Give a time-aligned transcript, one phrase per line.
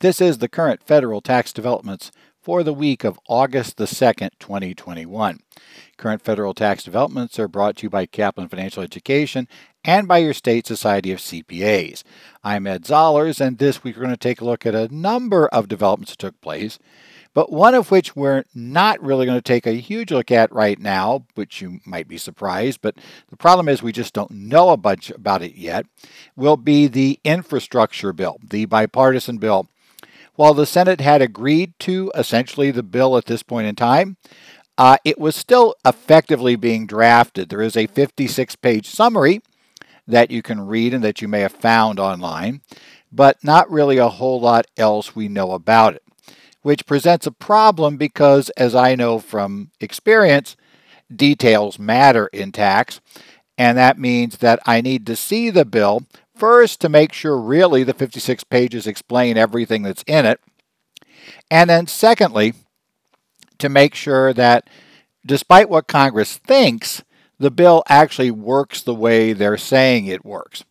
[0.00, 5.40] This is the current federal tax developments for the week of August the 2nd, 2021.
[5.96, 9.48] Current federal tax developments are brought to you by Kaplan Financial Education
[9.84, 12.04] and by your state society of CPAs.
[12.44, 15.48] I'm Ed Zollars, and this week we're going to take a look at a number
[15.48, 16.78] of developments that took place
[17.34, 20.78] but one of which we're not really going to take a huge look at right
[20.78, 22.96] now, which you might be surprised, but
[23.28, 25.86] the problem is we just don't know a bunch about it yet,
[26.34, 29.68] will be the infrastructure bill, the bipartisan bill.
[30.38, 34.18] While the Senate had agreed to essentially the bill at this point in time,
[34.78, 37.48] uh, it was still effectively being drafted.
[37.48, 39.40] There is a 56 page summary
[40.06, 42.60] that you can read and that you may have found online,
[43.10, 46.02] but not really a whole lot else we know about it
[46.62, 50.54] which presents a problem because, as I know from experience,
[51.14, 53.00] details matter in tax.
[53.56, 56.02] And that means that I need to see the bill
[56.38, 60.40] first to make sure really the 56 pages explain everything that's in it.
[61.50, 62.54] And then, secondly,
[63.58, 64.68] to make sure that
[65.26, 67.02] despite what Congress thinks,
[67.38, 70.64] the bill actually works the way they're saying it works.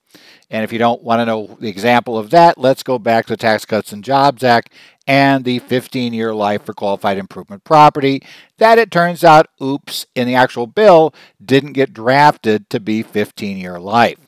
[0.49, 3.33] And if you don't want to know the example of that, let's go back to
[3.33, 4.71] the Tax Cuts and Jobs Act
[5.05, 8.21] and the 15 year life for qualified improvement property
[8.57, 11.13] that it turns out, oops, in the actual bill
[11.43, 14.19] didn't get drafted to be 15 year life.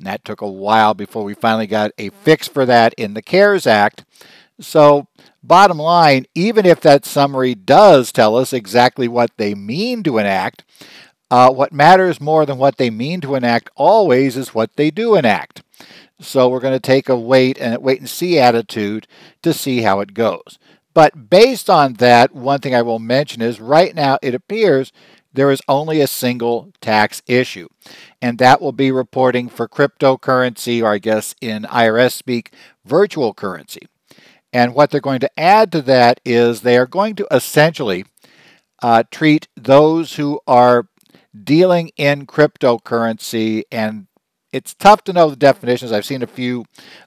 [0.00, 3.20] And that took a while before we finally got a fix for that in the
[3.20, 4.06] CARES Act.
[4.58, 5.08] So,
[5.42, 10.64] bottom line, even if that summary does tell us exactly what they mean to enact,
[11.30, 15.16] uh, what matters more than what they mean to enact always is what they do
[15.16, 15.62] enact.
[16.18, 19.06] So we're going to take a wait and wait and see attitude
[19.42, 20.58] to see how it goes.
[20.94, 24.92] But based on that, one thing I will mention is right now it appears
[25.32, 27.68] there is only a single tax issue,
[28.22, 32.52] and that will be reporting for cryptocurrency, or I guess in IRS speak,
[32.84, 33.86] virtual currency.
[34.52, 38.04] And what they're going to add to that is they are going to essentially
[38.82, 40.88] uh, treat those who are
[41.44, 44.06] dealing in cryptocurrency and
[44.52, 45.92] it's tough to know the definitions.
[45.92, 46.64] I've seen a few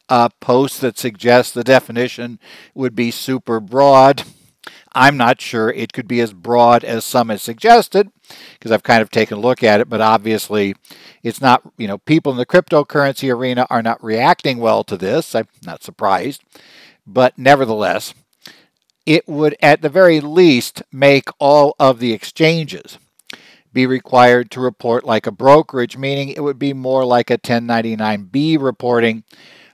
[0.08, 2.40] uh, posts that suggest the definition
[2.74, 4.24] would be super broad.
[4.96, 8.10] I'm not sure it could be as broad as some have suggested
[8.54, 10.76] because I've kind of taken a look at it, but obviously
[11.24, 15.34] it's not, you know, people in the cryptocurrency arena are not reacting well to this.
[15.34, 16.44] I'm not surprised.
[17.06, 18.14] But nevertheless,
[19.06, 22.98] it would at the very least make all of the exchanges
[23.74, 28.62] be required to report like a brokerage, meaning it would be more like a 1099B
[28.62, 29.24] reporting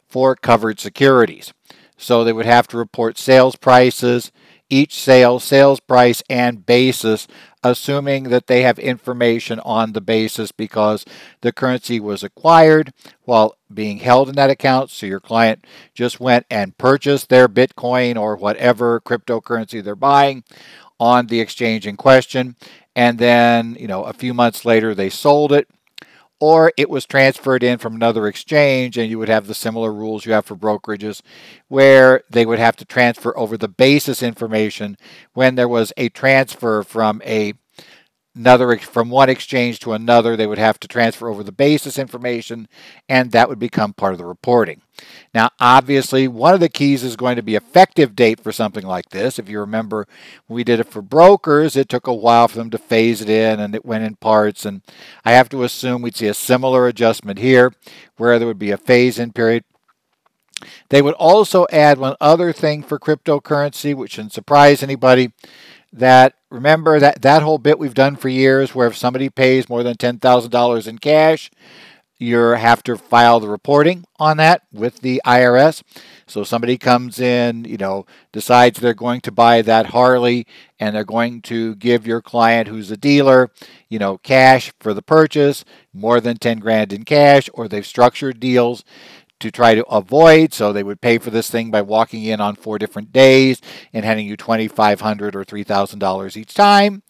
[0.07, 1.53] for covered securities.
[1.97, 4.31] So they would have to report sales prices,
[4.69, 7.28] each sale, sales price, and basis,
[7.63, 11.06] assuming that they have information on the basis because
[11.41, 12.94] the currency was acquired
[13.24, 14.90] while being held in that account.
[14.90, 20.44] So your client just went and purchased their Bitcoin or whatever cryptocurrency they're buying
[21.00, 22.56] on the exchange in question
[23.00, 25.69] and then, you know, a few months later they sold it,
[26.39, 30.25] or it was transferred in from another exchange, and you would have the similar rules
[30.25, 31.22] you have for brokerages,
[31.67, 34.97] where they would have to transfer over the basis information
[35.33, 37.53] when there was a transfer from a
[38.39, 42.69] another from one exchange to another they would have to transfer over the basis information
[43.09, 44.81] and that would become part of the reporting.
[45.33, 49.09] Now obviously one of the keys is going to be effective date for something like
[49.09, 49.38] this.
[49.38, 50.07] If you remember
[50.47, 53.29] when we did it for brokers it took a while for them to phase it
[53.29, 54.81] in and it went in parts and
[55.25, 57.73] i have to assume we'd see a similar adjustment here
[58.16, 59.66] where there would be a phase in period.
[60.89, 65.33] They would also add one other thing for cryptocurrency which shouldn't surprise anybody
[65.94, 69.83] that remember that that whole bit we've done for years where if somebody pays more
[69.83, 71.51] than $10,000 in cash,
[72.19, 75.81] you have to file the reporting on that with the IRS.
[76.27, 80.45] So somebody comes in, you know, decides they're going to buy that Harley
[80.79, 83.51] and they're going to give your client who's a dealer,
[83.88, 85.63] you know, cash for the purchase,
[85.94, 88.83] more than 10 grand in cash or they've structured deals
[89.39, 90.53] to try to avoid.
[90.53, 93.62] So they would pay for this thing by walking in on four different days
[93.94, 97.03] and handing you 2,500 or $3,000 each time.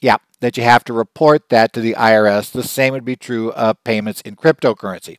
[0.00, 2.52] Yeah, that you have to report that to the IRS.
[2.52, 5.18] The same would be true of payments in cryptocurrency.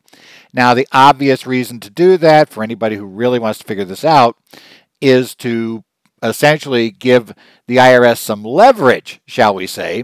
[0.53, 4.05] Now, the obvious reason to do that for anybody who really wants to figure this
[4.05, 4.37] out
[5.01, 5.83] is to
[6.23, 7.33] essentially give
[7.67, 10.03] the IRS some leverage, shall we say,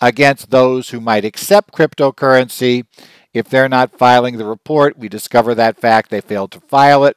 [0.00, 2.86] against those who might accept cryptocurrency
[3.32, 7.16] if they're not filing the report, we discover that fact, they failed to file it,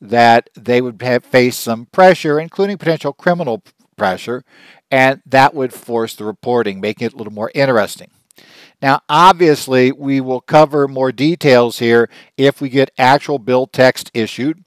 [0.00, 3.62] that they would have, face some pressure, including potential criminal
[3.96, 4.44] pressure,
[4.90, 8.10] and that would force the reporting, making it a little more interesting.
[8.82, 14.62] Now, obviously, we will cover more details here if we get actual bill text issued,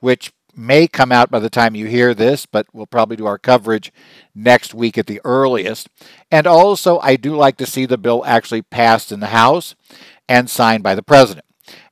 [0.00, 3.38] which may come out by the time you hear this, but we'll probably do our
[3.38, 3.90] coverage
[4.34, 5.88] next week at the earliest.
[6.30, 9.74] And also, I do like to see the bill actually passed in the House
[10.28, 11.44] and signed by the president.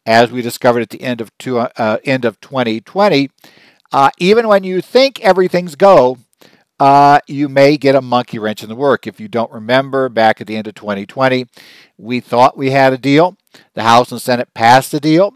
[0.07, 3.31] As we discovered at the end of, two, uh, end of 2020,
[3.93, 6.19] uh, even when you think everything's go,
[6.79, 9.07] uh, you may get a monkey wrench in the work.
[9.07, 11.47] If you don't remember, back at the end of 2020,
[11.99, 13.37] we thought we had a deal.
[13.75, 15.35] The House and Senate passed the deal,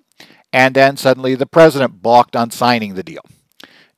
[0.53, 3.21] and then suddenly the president balked on signing the deal.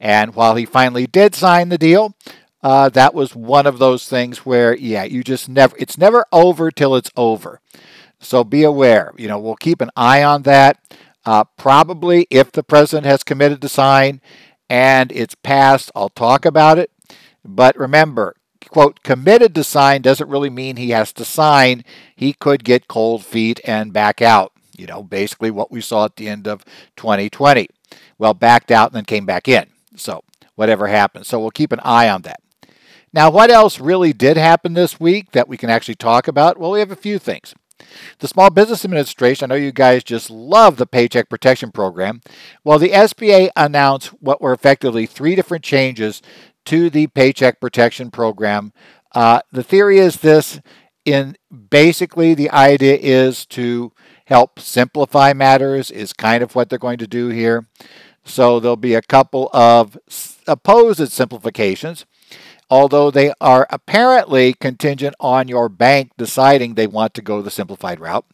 [0.01, 2.15] And while he finally did sign the deal,
[2.63, 6.73] uh, that was one of those things where, yeah, you just never, it's never over
[6.73, 7.61] till it's over.
[8.21, 9.13] So be aware.
[9.17, 10.79] You know, we'll keep an eye on that.
[11.25, 14.21] Uh, probably if the president has committed to sign
[14.71, 16.91] and it's passed, I'll talk about it.
[17.45, 18.37] But remember,
[18.69, 21.85] quote, committed to sign doesn't really mean he has to sign.
[22.15, 24.53] He could get cold feet and back out.
[24.77, 26.65] You know, basically what we saw at the end of
[26.97, 27.69] 2020.
[28.19, 29.67] Well, backed out and then came back in.
[29.97, 30.23] So,
[30.55, 31.29] whatever happens.
[31.29, 32.41] So, we'll keep an eye on that.
[33.13, 36.59] Now, what else really did happen this week that we can actually talk about?
[36.59, 37.55] Well, we have a few things.
[38.19, 42.21] The Small Business Administration, I know you guys just love the Paycheck Protection Program.
[42.65, 46.23] Well, the SBA announced what were effectively three different changes
[46.67, 48.73] to the Paycheck Protection Program.
[49.15, 50.61] Uh, the theory is this
[51.05, 51.37] in
[51.71, 53.93] basically the idea is to
[54.27, 57.67] help simplify matters is kind of what they're going to do here.
[58.25, 59.97] So there'll be a couple of
[60.49, 62.05] opposed simplifications,
[62.71, 68.01] although they are apparently contingent on your bank deciding they want to go the simplified
[68.01, 68.27] route.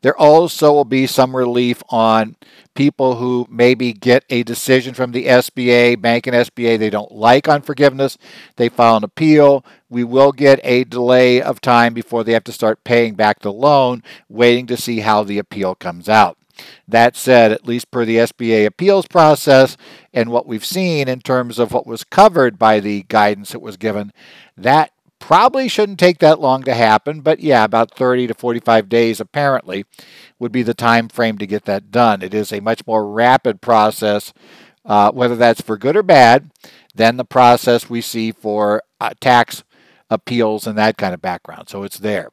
[0.00, 2.36] There also will be some relief on
[2.74, 7.48] people who maybe get a decision from the SBA, bank and SBA they don't like
[7.48, 8.16] on forgiveness.
[8.56, 9.64] They file an appeal.
[9.90, 13.52] We will get a delay of time before they have to start paying back the
[13.52, 16.37] loan, waiting to see how the appeal comes out.
[16.86, 19.76] That said, at least per the SBA appeals process
[20.12, 23.76] and what we've seen in terms of what was covered by the guidance that was
[23.76, 24.12] given,
[24.56, 29.20] that Probably shouldn't take that long to happen, but yeah, about 30 to 45 days
[29.20, 29.84] apparently
[30.38, 32.22] would be the time frame to get that done.
[32.22, 34.32] It is a much more rapid process,
[34.84, 36.50] uh, whether that's for good or bad,
[36.94, 39.64] than the process we see for uh, tax
[40.08, 41.68] appeals and that kind of background.
[41.68, 42.30] So it's there.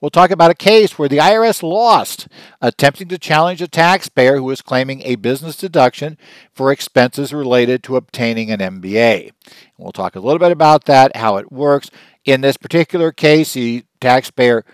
[0.00, 2.28] We'll talk about a case where the IRS lost,
[2.60, 6.18] attempting to challenge a taxpayer who was claiming a business deduction
[6.54, 9.32] for expenses related to obtaining an MBA.
[9.78, 11.90] We'll talk a little bit about that, how it works.
[12.24, 14.64] In this particular case, the taxpayer,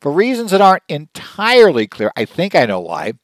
[0.00, 3.14] for reasons that aren't entirely clear, I think I know why,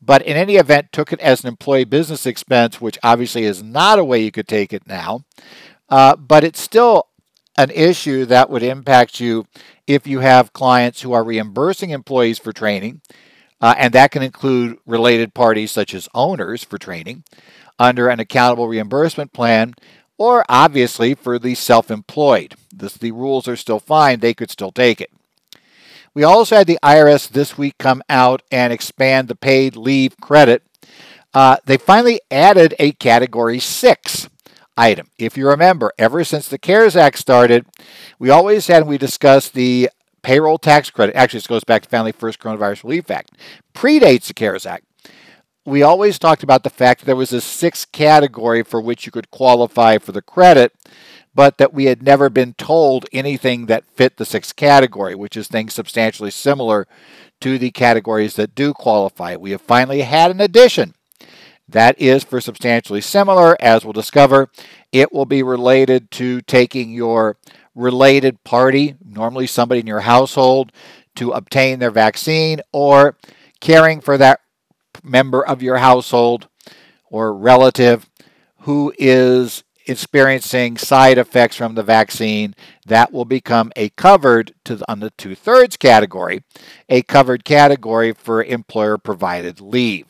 [0.00, 3.98] but in any event, took it as an employee business expense, which obviously is not
[3.98, 5.24] a way you could take it now.
[5.88, 7.06] Uh, but it's still
[7.56, 9.46] an issue that would impact you
[9.86, 13.00] if you have clients who are reimbursing employees for training,
[13.60, 17.24] uh, and that can include related parties such as owners for training
[17.78, 19.74] under an accountable reimbursement plan,
[20.18, 22.54] or obviously for the self employed.
[22.72, 25.10] The rules are still fine, they could still take it.
[26.14, 30.62] We also had the IRS this week come out and expand the paid leave credit.
[31.32, 34.28] Uh, they finally added a category six
[34.76, 35.08] item.
[35.18, 37.66] If you remember, ever since the CARES Act started,
[38.18, 39.90] we always had, we discussed the
[40.22, 41.16] payroll tax credit.
[41.16, 43.32] Actually, this goes back to Family First Coronavirus Relief Act,
[43.74, 44.84] predates the CARES Act.
[45.64, 49.12] We always talked about the fact that there was a sixth category for which you
[49.12, 50.72] could qualify for the credit,
[51.34, 55.46] but that we had never been told anything that fit the sixth category, which is
[55.46, 56.86] things substantially similar
[57.40, 59.36] to the categories that do qualify.
[59.36, 60.94] We have finally had an addition
[61.72, 64.50] that is for substantially similar, as we'll discover.
[64.92, 67.36] It will be related to taking your
[67.74, 70.72] related party, normally somebody in your household,
[71.16, 73.16] to obtain their vaccine or
[73.60, 74.40] caring for that
[75.02, 76.48] member of your household
[77.10, 78.08] or relative
[78.60, 82.54] who is experiencing side effects from the vaccine,
[82.86, 86.44] that will become a covered to the, on the two thirds category,
[86.88, 90.06] a covered category for employer provided leave.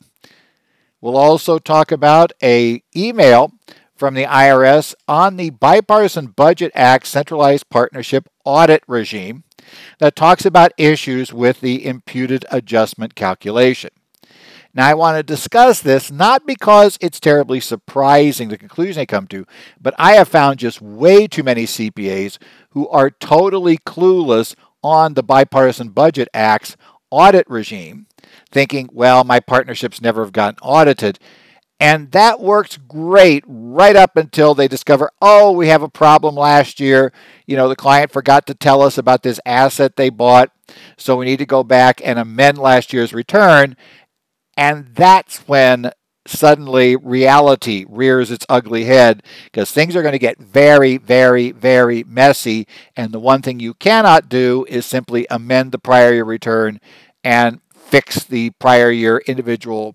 [1.03, 3.53] We'll also talk about a email
[3.97, 9.43] from the IRS on the Bipartisan Budget Act centralized partnership audit regime
[9.99, 13.91] that talks about issues with the imputed adjustment calculation.
[14.75, 19.27] Now, I want to discuss this not because it's terribly surprising the conclusion they come
[19.27, 19.45] to,
[19.81, 22.39] but I have found just way too many CPAs
[22.71, 24.55] who are totally clueless
[24.85, 26.77] on the Bipartisan Budget Act's
[27.11, 28.07] audit regime
[28.51, 31.19] thinking, well, my partnerships never have gotten audited.
[31.83, 36.79] And that works great right up until they discover, oh, we have a problem last
[36.79, 37.13] year.
[37.45, 40.53] You know, the client forgot to tell us about this asset they bought.
[40.97, 43.77] So we need to go back and amend last year's return.
[44.57, 45.91] And that's when
[46.25, 52.05] suddenly reality rears its ugly head because things are going to get very, very, very
[52.05, 52.67] messy.
[52.97, 56.81] And the one thing you cannot do is simply amend the prior year return
[57.25, 57.61] and
[57.93, 59.95] fix the prior year individual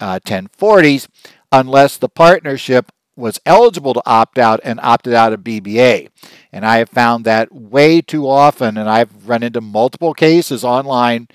[0.00, 1.06] uh, 1040s
[1.52, 6.08] unless the partnership was eligible to opt out and opted out of BBA.
[6.50, 11.28] And I have found that way too often, and I've run into multiple cases online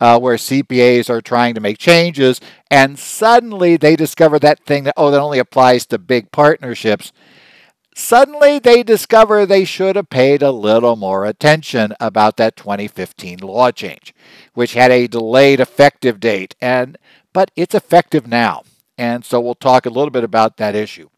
[0.00, 4.94] uh, where CPAs are trying to make changes, and suddenly they discover that thing that,
[4.96, 7.12] oh, that only applies to big partnerships.
[8.00, 13.72] Suddenly they discover they should have paid a little more attention about that 2015 law
[13.72, 14.14] change,
[14.54, 16.96] which had a delayed effective date, and
[17.32, 18.62] but it's effective now.
[18.96, 21.08] And so we'll talk a little bit about that issue.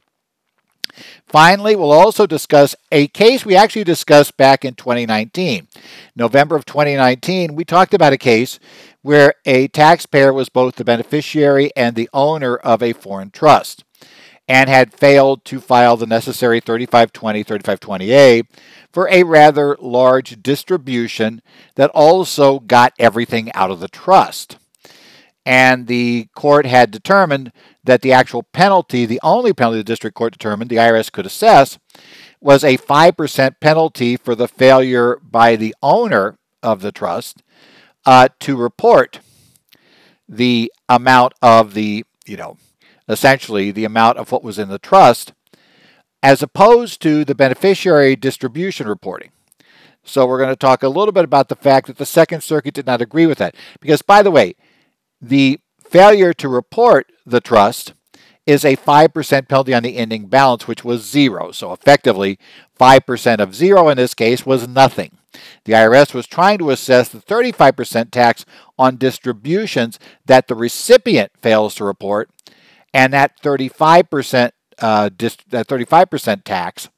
[1.26, 5.68] Finally, we'll also discuss a case we actually discussed back in 2019.
[6.16, 8.58] November of 2019, we talked about a case
[9.02, 13.84] where a taxpayer was both the beneficiary and the owner of a foreign trust
[14.50, 18.44] and had failed to file the necessary 3520, 3520A
[18.92, 21.40] for a rather large distribution
[21.76, 24.58] that also got everything out of the trust.
[25.46, 27.52] And the court had determined
[27.84, 31.78] that the actual penalty, the only penalty the district court determined the IRS could assess,
[32.40, 37.44] was a 5% penalty for the failure by the owner of the trust
[38.04, 39.20] uh, to report
[40.28, 42.56] the amount of the, you know,
[43.10, 45.32] essentially the amount of what was in the trust,
[46.22, 49.30] as opposed to the beneficiary distribution reporting.
[50.02, 52.74] So we're going to talk a little bit about the fact that the Second Circuit
[52.74, 53.54] did not agree with that.
[53.80, 54.54] Because, by the way,
[55.20, 57.94] the Failure to report the trust
[58.46, 61.50] is a 5% penalty on the ending balance, which was zero.
[61.50, 62.38] So effectively,
[62.78, 65.18] 5% of zero in this case was nothing.
[65.64, 68.44] The IRS was trying to assess the 35% tax
[68.78, 72.30] on distributions that the recipient fails to report,
[72.92, 76.88] and that 35% uh, dis- that 35% tax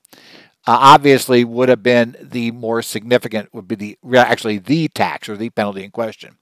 [0.64, 5.36] uh, obviously would have been the more significant, would be the actually the tax or
[5.36, 6.36] the penalty in question.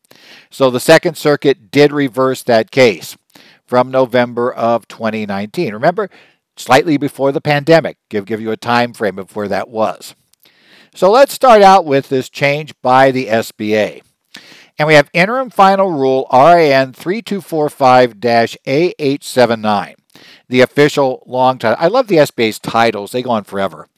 [0.50, 3.16] So the Second Circuit did reverse that case
[3.66, 5.73] from November of 2019.
[5.73, 6.11] Remember,
[6.57, 7.97] slightly before the pandemic.
[8.09, 10.14] Give give you a time frame of where that was.
[10.95, 14.02] So let's start out with this change by the SBA.
[14.80, 19.94] And we have interim final rule RIN 3245 A879
[20.49, 21.76] the official long title.
[21.78, 23.88] I love the SBA's titles, they go on forever.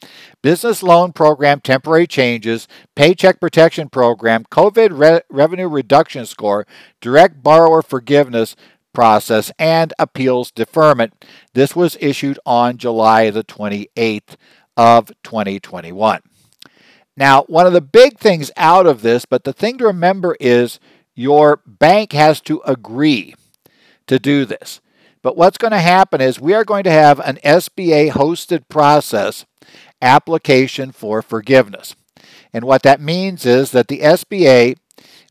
[0.42, 6.66] Business Loan Program Temporary Changes, Paycheck Protection Program, COVID Re- Revenue Reduction Score,
[7.00, 8.56] Direct Borrower Forgiveness
[8.92, 11.24] Process, and Appeals Deferment.
[11.54, 14.34] This was issued on July the 28th
[14.76, 16.22] of 2021.
[17.16, 20.80] Now, one of the big things out of this, but the thing to remember is
[21.14, 23.34] your bank has to agree
[24.06, 24.80] to do this.
[25.20, 29.44] But what's going to happen is we are going to have an SBA hosted process
[30.00, 31.94] application for forgiveness.
[32.52, 34.76] And what that means is that the SBA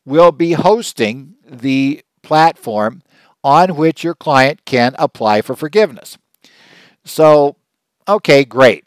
[0.06, 3.02] will be hosting the platform
[3.44, 6.18] on which your client can apply for forgiveness.
[7.04, 7.58] So,
[8.08, 8.86] okay, great.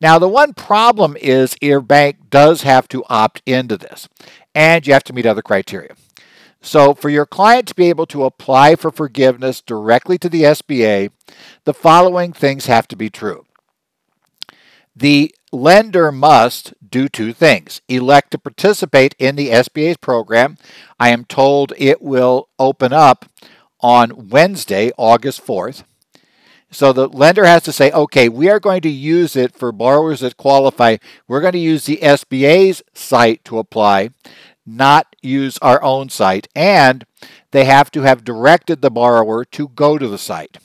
[0.00, 4.08] Now, the one problem is your bank does have to opt into this,
[4.54, 5.96] and you have to meet other criteria.
[6.60, 11.10] So, for your client to be able to apply for forgiveness directly to the SBA,
[11.64, 13.44] the following things have to be true.
[14.94, 20.58] The lender must do two things elect to participate in the SBA's program.
[20.98, 23.26] I am told it will open up
[23.80, 25.84] on Wednesday, August 4th.
[26.70, 30.20] So the lender has to say, okay, we are going to use it for borrowers
[30.20, 30.98] that qualify.
[31.26, 34.10] We're going to use the SBA's site to apply
[34.68, 37.06] not use our own site, and
[37.50, 40.58] they have to have directed the borrower to go to the site.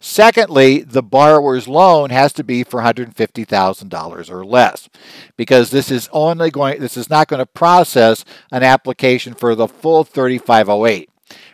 [0.00, 4.88] Secondly, the borrower's loan has to be for $150,000 or less
[5.36, 9.66] because this is only going this is not going to process an application for the
[9.66, 11.10] full 3508.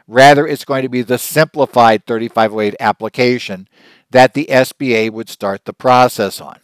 [0.06, 3.68] Rather, it's going to be the simplified 3508 application
[4.10, 6.58] that the SBA would start the process on.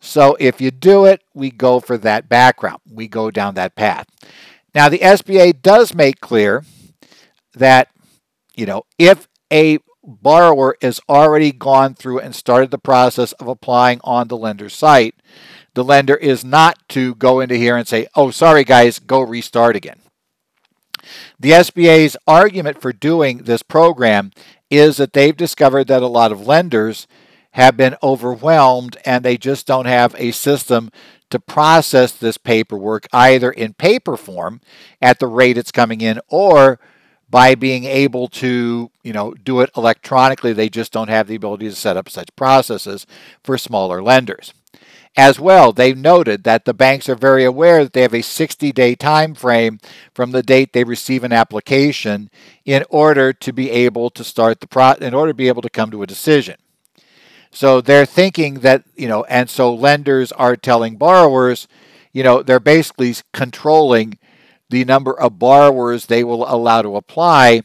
[0.00, 2.80] So if you do it, we go for that background.
[2.90, 4.06] We go down that path.
[4.74, 6.64] Now, the SBA does make clear
[7.54, 7.88] that,
[8.54, 14.00] you know, if a borrower has already gone through and started the process of applying
[14.04, 15.14] on the lender's site,
[15.74, 19.76] the lender is not to go into here and say, oh, sorry, guys, go restart
[19.76, 20.00] again.
[21.44, 24.30] The SBA's argument for doing this program
[24.70, 27.06] is that they've discovered that a lot of lenders
[27.50, 30.90] have been overwhelmed and they just don't have a system
[31.28, 34.62] to process this paperwork either in paper form
[35.02, 36.80] at the rate it's coming in or
[37.28, 40.54] by being able to, you know, do it electronically.
[40.54, 43.06] They just don't have the ability to set up such processes
[43.42, 44.54] for smaller lenders.
[45.16, 48.96] As well, they've noted that the banks are very aware that they have a 60-day
[48.96, 49.78] time frame
[50.12, 52.30] from the date they receive an application
[52.64, 55.70] in order to be able to start the pro in order to be able to
[55.70, 56.56] come to a decision.
[57.52, 61.68] So they're thinking that, you know, and so lenders are telling borrowers,
[62.12, 64.18] you know, they're basically controlling
[64.68, 67.62] the number of borrowers they will allow to apply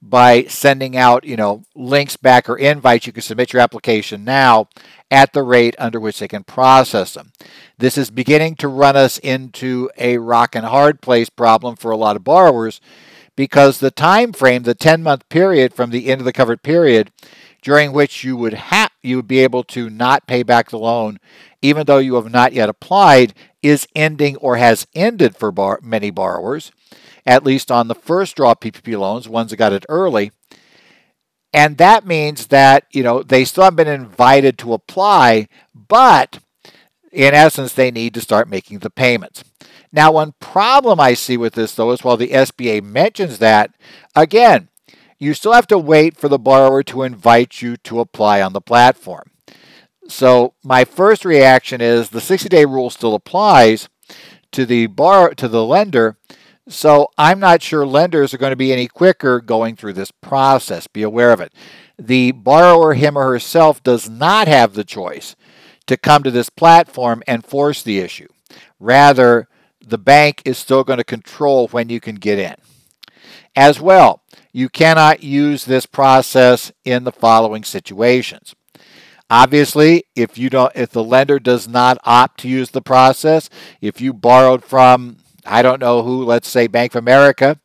[0.00, 3.06] by sending out, you know, links back or invites.
[3.06, 4.68] You can submit your application now
[5.10, 7.32] at the rate under which they can process them.
[7.78, 11.96] This is beginning to run us into a rock and hard place problem for a
[11.96, 12.80] lot of borrowers
[13.36, 17.10] because the time frame, the 10 month period from the end of the covered period,
[17.62, 21.18] during which you would have you would be able to not pay back the loan
[21.60, 26.10] even though you have not yet applied is ending or has ended for bar- many
[26.10, 26.70] borrowers
[27.28, 30.32] at least on the first draw PPP loans, ones that got it early.
[31.52, 36.38] And that means that, you know, they still haven't been invited to apply, but
[37.12, 39.44] in essence, they need to start making the payments.
[39.92, 43.74] Now, one problem I see with this, though, is while the SBA mentions that,
[44.16, 44.68] again,
[45.18, 48.60] you still have to wait for the borrower to invite you to apply on the
[48.60, 49.30] platform.
[50.08, 53.88] So, my first reaction is the 60 day rule still applies
[54.52, 56.16] to the bar to the lender,
[56.68, 60.86] so I'm not sure lenders are going to be any quicker going through this process.
[60.86, 61.52] Be aware of it.
[61.98, 65.34] The borrower, him or herself, does not have the choice
[65.86, 68.28] to come to this platform and force the issue.
[68.78, 69.48] Rather,
[69.84, 72.54] the bank is still going to control when you can get in.
[73.56, 74.22] As well,
[74.52, 78.54] you cannot use this process in the following situations.
[79.30, 84.00] Obviously, if you don't if the lender does not opt to use the process, if
[84.00, 85.17] you borrowed from
[85.48, 87.58] I don't know who, let's say Bank of America,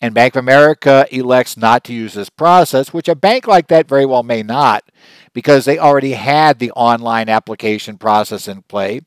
[0.00, 3.88] and Bank of America elects not to use this process, which a bank like that
[3.88, 4.84] very well may not,
[5.32, 9.00] because they already had the online application process in play.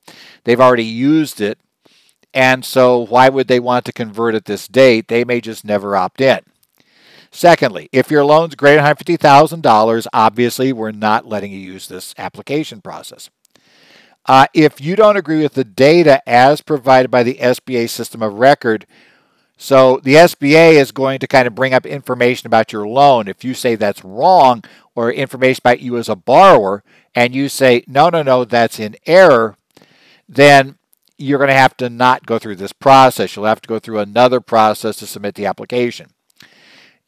[0.43, 1.59] They've already used it.
[2.33, 5.07] And so, why would they want to convert at this date?
[5.07, 6.39] They may just never opt in.
[7.31, 12.81] Secondly, if your loan's greater than $150,000, obviously we're not letting you use this application
[12.81, 13.29] process.
[14.29, 18.35] Uh, if you don't agree with the data as provided by the SBA system of
[18.35, 18.85] record,
[19.57, 23.27] so the SBA is going to kind of bring up information about your loan.
[23.27, 24.63] If you say that's wrong
[24.93, 26.83] or information about you as a borrower,
[27.15, 29.57] and you say, no, no, no, that's in error,
[30.27, 30.77] then
[31.17, 33.35] you're going to have to not go through this process.
[33.35, 36.11] You'll have to go through another process to submit the application.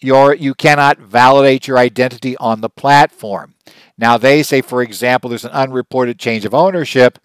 [0.02, 3.54] Your, you cannot validate your identity on the platform.
[3.98, 7.20] Now, they say, for example, there's an unreported change of ownership.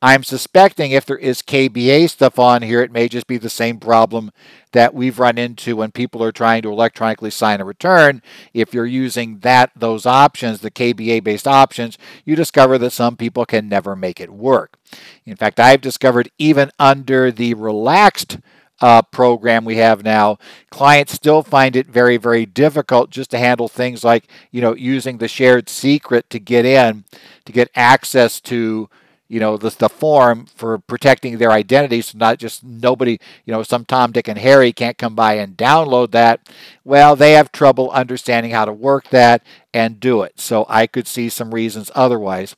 [0.00, 3.80] I'm suspecting if there is KBA stuff on here, it may just be the same
[3.80, 4.30] problem
[4.70, 8.22] that we've run into when people are trying to electronically sign a return.
[8.54, 13.44] If you're using that those options, the KBA based options, you discover that some people
[13.44, 14.78] can never make it work.
[15.24, 18.38] In fact, I've discovered even under the relaxed
[18.80, 20.38] uh, program we have now,
[20.70, 25.18] clients still find it very, very difficult just to handle things like, you know, using
[25.18, 27.04] the shared secret to get in,
[27.44, 28.88] to get access to,
[29.26, 32.00] you know, the, the form for protecting their identity.
[32.00, 35.56] So not just nobody, you know, some Tom, Dick, and Harry can't come by and
[35.56, 36.48] download that.
[36.84, 39.42] Well, they have trouble understanding how to work that
[39.74, 40.40] and do it.
[40.40, 42.56] So I could see some reasons otherwise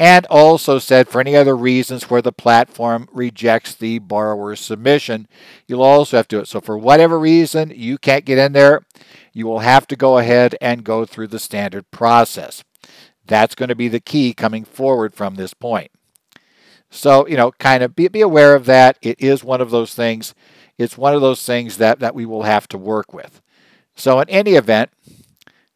[0.00, 5.28] and also said for any other reasons where the platform rejects the borrower's submission,
[5.66, 6.48] you'll also have to do it.
[6.48, 8.86] So, for whatever reason you can't get in there,
[9.34, 12.64] you will have to go ahead and go through the standard process.
[13.26, 15.90] That's going to be the key coming forward from this point.
[16.88, 18.96] So, you know, kind of be, be aware of that.
[19.02, 20.34] It is one of those things.
[20.78, 23.42] It's one of those things that, that we will have to work with.
[23.94, 24.90] So, in any event,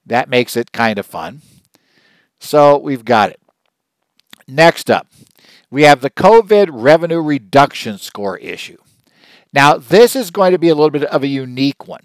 [0.07, 1.43] that makes it kind of fun.
[2.41, 3.39] So, we've got it.
[4.47, 5.07] Next up,
[5.71, 8.79] we have the COVID revenue reduction score issue.
[9.53, 12.03] Now, this is going to be a little bit of a unique one.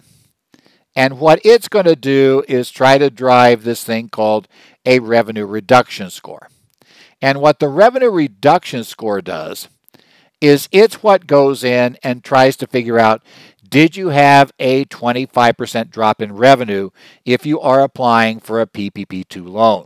[0.95, 4.47] And what it's going to do is try to drive this thing called
[4.85, 6.49] a revenue reduction score.
[7.21, 9.67] And what the revenue reduction score does
[10.41, 13.23] is it's what goes in and tries to figure out
[13.67, 16.89] did you have a 25% drop in revenue
[17.23, 19.85] if you are applying for a PPP2 loan?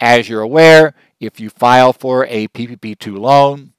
[0.00, 3.72] As you're aware, if you file for a PPP2 loan,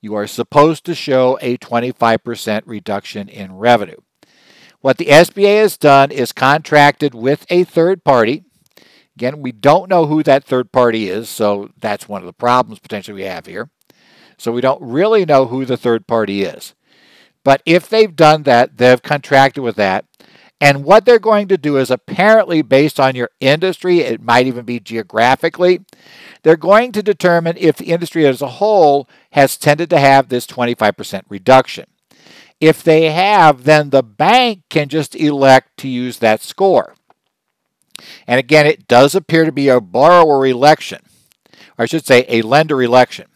[0.00, 3.98] you are supposed to show a 25% reduction in revenue.
[4.80, 8.44] What the SBA has done is contracted with a third party.
[9.16, 12.78] Again, we don't know who that third party is, so that's one of the problems
[12.78, 13.70] potentially we have here.
[14.36, 16.74] So we don't really know who the third party is.
[17.42, 20.04] But if they've done that, they've contracted with that,
[20.60, 24.64] And what they're going to do is apparently based on your industry, it might even
[24.64, 25.80] be geographically,
[26.42, 30.46] they're going to determine if the industry as a whole has tended to have this
[30.46, 31.86] 25% reduction.
[32.60, 36.94] If they have, then the bank can just elect to use that score.
[38.26, 41.00] And again, it does appear to be a borrower election,
[41.76, 43.26] or I should say a lender election.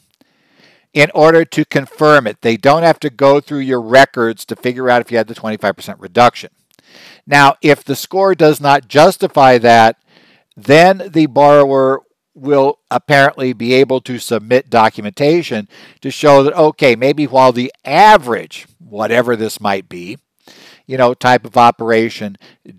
[0.93, 4.91] In order to confirm it, they don't have to go through your records to figure
[4.91, 6.51] out if you had the 25% reduction.
[7.27, 9.97] Now, if the score does not justify that,
[10.57, 12.01] then the borrower
[12.35, 15.69] will apparently be able to submit documentation
[16.01, 20.19] to show that, okay, maybe while the average, whatever this might be,
[20.87, 22.37] you know, type of operation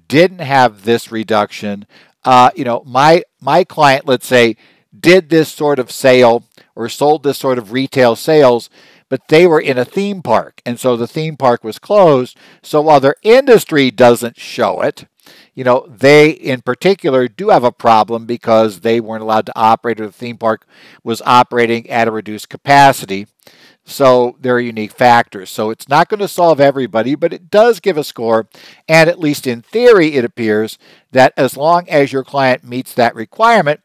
[0.07, 1.85] didn't have this reduction,
[2.25, 4.55] uh, you know, my my client, let's say,
[4.97, 6.43] did this sort of sale
[6.75, 8.69] or sold this sort of retail sales,
[9.13, 12.35] but they were in a theme park, and so the theme park was closed.
[12.63, 15.05] So while their industry doesn't show it,
[15.53, 20.01] you know, they in particular do have a problem because they weren't allowed to operate
[20.01, 20.65] or the theme park
[21.03, 23.27] was operating at a reduced capacity.
[23.85, 25.51] So there are unique factors.
[25.51, 28.49] So it's not going to solve everybody, but it does give a score.
[28.87, 30.79] And at least in theory, it appears
[31.11, 33.81] that as long as your client meets that requirement,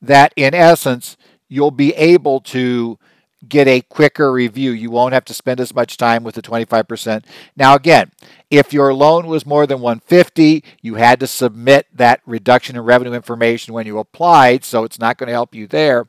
[0.00, 1.16] that in essence,
[1.48, 3.00] you'll be able to
[3.48, 4.70] get a quicker review.
[4.70, 7.24] You won't have to spend as much time with the 25%.
[7.56, 8.12] Now again,
[8.50, 13.12] if your loan was more than 150, you had to submit that reduction in revenue
[13.12, 16.06] information when you applied, so it's not going to help you there.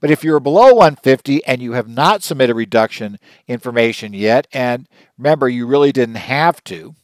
[0.00, 5.48] But if you're below 150 and you have not submitted reduction information yet, and remember
[5.48, 6.94] you really didn't have to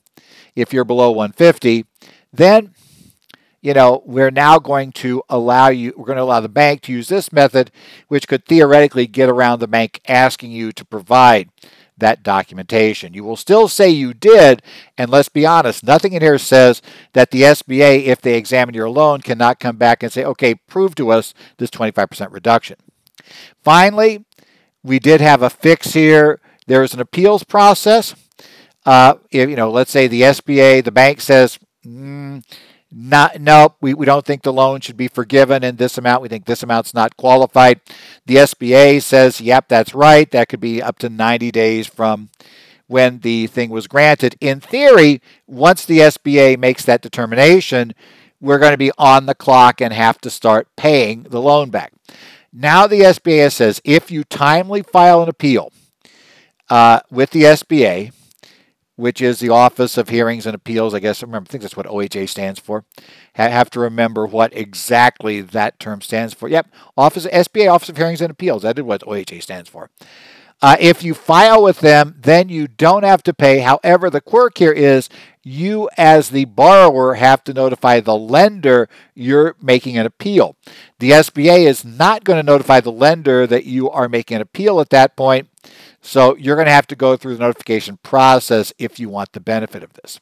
[0.57, 1.85] if you're below 150,
[2.33, 2.75] then
[3.61, 6.93] you know, we're now going to allow you, we're going to allow the bank to
[6.93, 7.71] use this method,
[8.09, 11.51] which could theoretically get around the bank asking you to provide
[11.97, 13.13] that documentation.
[13.13, 14.63] You will still say you did,
[14.97, 16.81] and let's be honest, nothing in here says
[17.13, 20.95] that the SBA, if they examine your loan, cannot come back and say, okay, prove
[20.97, 22.77] to us this 25% reduction.
[23.63, 24.25] Finally,
[24.83, 26.41] we did have a fix here.
[26.67, 28.15] There is an appeals process.
[28.87, 32.43] Uh, if, you know, let's say the SBA, the bank says, mm,
[32.91, 36.23] not nope we, we don't think the loan should be forgiven in this amount.
[36.23, 37.81] We think this amount's not qualified.
[38.27, 40.31] The sba says yep that's right.
[40.31, 42.31] That could be up to 90 days from
[42.87, 44.37] when the thing was granted.
[44.41, 47.95] In theory once the sba makes that determination
[48.41, 51.93] we're going to be on the clock and have to start paying the loan back.
[52.53, 55.73] Now the sba says if you timely file an appeal
[56.71, 58.13] uh, with the sba
[58.99, 60.93] which is the Office of Hearings and Appeals.
[60.93, 61.47] I guess I remember.
[61.49, 62.85] I think that's what OHA stands for.
[63.37, 66.49] I have to remember what exactly that term stands for.
[66.49, 68.63] Yep, Office SBA Office of Hearings and Appeals.
[68.63, 69.89] That is what OHA stands for.
[70.61, 73.61] Uh, if you file with them, then you don't have to pay.
[73.61, 75.09] However, the quirk here is
[75.45, 80.57] you, as the borrower, have to notify the lender you're making an appeal.
[80.99, 84.81] The SBA is not going to notify the lender that you are making an appeal
[84.81, 85.49] at that point.
[86.09, 89.41] So you're going to have to go through the notification process if you want the
[89.41, 90.21] benefit of this.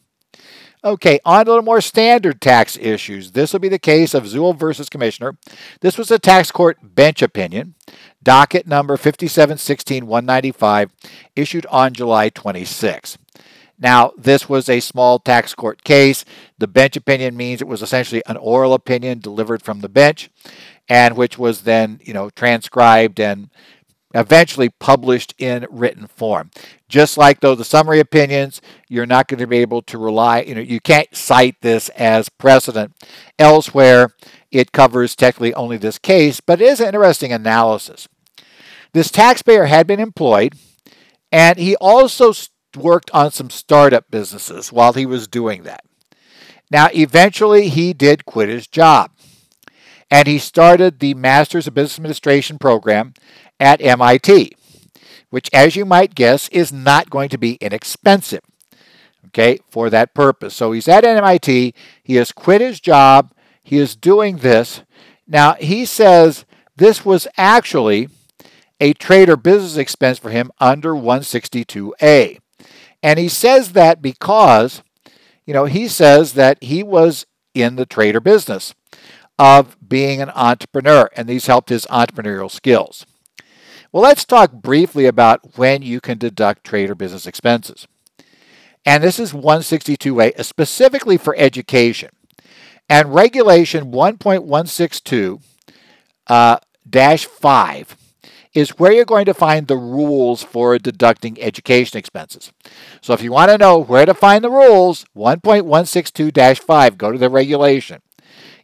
[0.83, 3.31] Okay, on to a little more standard tax issues.
[3.31, 5.39] This will be the case of Zuhl versus Commissioner.
[5.83, 7.77] This was a tax court bench opinion,
[8.21, 10.91] docket number 5716195,
[11.37, 13.17] issued on July 26.
[13.79, 16.25] Now, this was a small tax court case.
[16.59, 20.31] The bench opinion means it was essentially an oral opinion delivered from the bench
[20.89, 23.51] and which was then, you know, transcribed and
[24.15, 26.51] eventually published in written form.
[26.89, 30.55] Just like though the summary opinions, you're not going to be able to rely, you
[30.55, 32.93] know, you can't cite this as precedent
[33.39, 34.11] elsewhere.
[34.51, 38.09] It covers technically only this case, but it is an interesting analysis.
[38.93, 40.55] This taxpayer had been employed,
[41.31, 42.33] and he also
[42.77, 45.85] worked on some startup businesses while he was doing that.
[46.71, 49.11] Now, eventually, he did quit his job
[50.11, 53.15] and he started the Masters of Business Administration program
[53.59, 54.57] at MIT,
[55.31, 58.43] which, as you might guess, is not going to be inexpensive,
[59.27, 60.55] okay, for that purpose.
[60.55, 64.83] So he's at MIT, he has quit his job, he is doing this.
[65.27, 66.45] Now, he says
[66.77, 68.09] this was actually
[68.81, 72.39] a trade or business expense for him under 162A.
[73.03, 74.83] And he says that because,
[75.47, 78.75] you know, he says that he was in the trade or business
[79.39, 83.07] of being an entrepreneur, and these helped his entrepreneurial skills.
[83.97, 87.89] Well, let's talk briefly about when you can deduct trade or business expenses.
[88.85, 92.11] And this is 162A, specifically for education.
[92.91, 95.41] And Regulation 1.162
[96.27, 96.59] uh,
[97.25, 97.97] 5
[98.53, 102.53] is where you're going to find the rules for deducting education expenses.
[103.01, 107.31] So if you want to know where to find the rules, 1.162-5, go to the
[107.31, 108.03] regulation.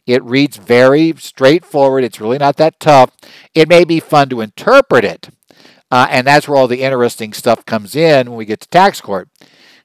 [0.05, 2.03] It reads very straightforward.
[2.03, 3.11] It's really not that tough.
[3.53, 5.29] It may be fun to interpret it,
[5.89, 8.99] uh, and that's where all the interesting stuff comes in when we get to tax
[8.99, 9.29] court.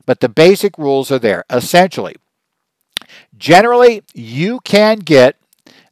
[0.07, 1.45] But the basic rules are there.
[1.51, 2.17] Essentially,
[3.37, 5.37] generally, you can get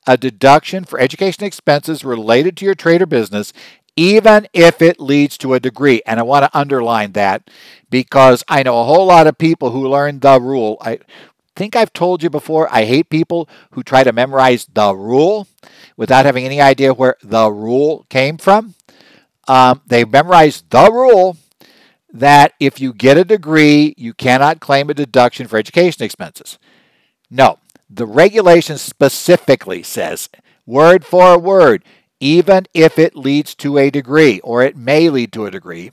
[0.07, 3.53] a deduction for education expenses related to your trade or business,
[3.97, 6.03] even if it leads to a degree.
[6.07, 7.51] And I want to underline that
[7.91, 10.79] because I know a whole lot of people who learned the rule.
[10.81, 10.99] I
[11.57, 15.49] think I've told you before, I hate people who try to memorize the rule
[15.97, 18.75] without having any idea where the rule came from.
[19.49, 21.37] Um, they memorize the rule
[22.13, 26.59] that if you get a degree, you cannot claim a deduction for education expenses.
[27.31, 27.59] No,
[27.91, 30.29] the regulation specifically says,
[30.65, 31.85] word for word,
[32.21, 35.93] even if it leads to a degree or it may lead to a degree,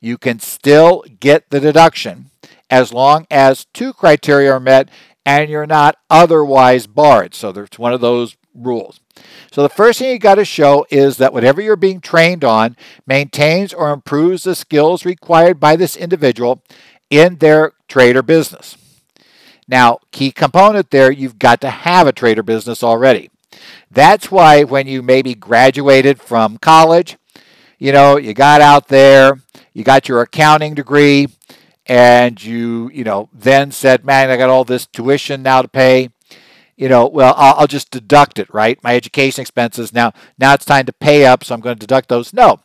[0.00, 2.30] you can still get the deduction
[2.70, 4.90] as long as two criteria are met
[5.26, 7.34] and you're not otherwise barred.
[7.34, 9.00] So there's one of those rules.
[9.50, 12.76] So the first thing you got to show is that whatever you're being trained on
[13.06, 16.62] maintains or improves the skills required by this individual
[17.10, 18.76] in their trade or business.
[19.66, 23.30] Now, key component there, you've got to have a trade or business already.
[23.90, 27.16] That's why when you maybe graduated from college,
[27.78, 29.40] you know, you got out there,
[29.72, 31.28] you got your accounting degree,
[31.86, 36.10] and you, you know, then said, man, I got all this tuition now to pay.
[36.76, 38.82] You know, well, I'll, I'll just deduct it, right?
[38.82, 39.92] My education expenses.
[39.92, 42.32] Now, now it's time to pay up, so I'm going to deduct those.
[42.32, 42.60] No,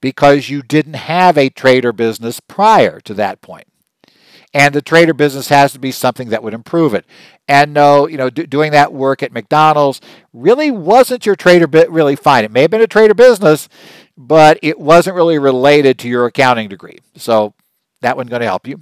[0.00, 3.68] because you didn't have a trade or business prior to that point
[4.56, 7.04] and the trade or business has to be something that would improve it.
[7.46, 10.00] And no, you know, do, doing that work at McDonald's
[10.32, 12.42] really wasn't your trade or bit really fine.
[12.42, 13.68] It may have been a trade or business,
[14.16, 17.00] but it wasn't really related to your accounting degree.
[17.16, 17.52] So
[18.06, 18.80] that wasn't going to help you.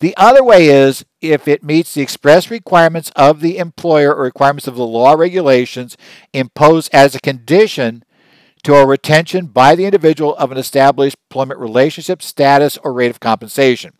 [0.00, 4.68] The other way is if it meets the express requirements of the employer or requirements
[4.68, 5.96] of the law regulations
[6.32, 8.04] imposed as a condition
[8.62, 13.20] to a retention by the individual of an established employment relationship, status, or rate of
[13.20, 13.92] compensation.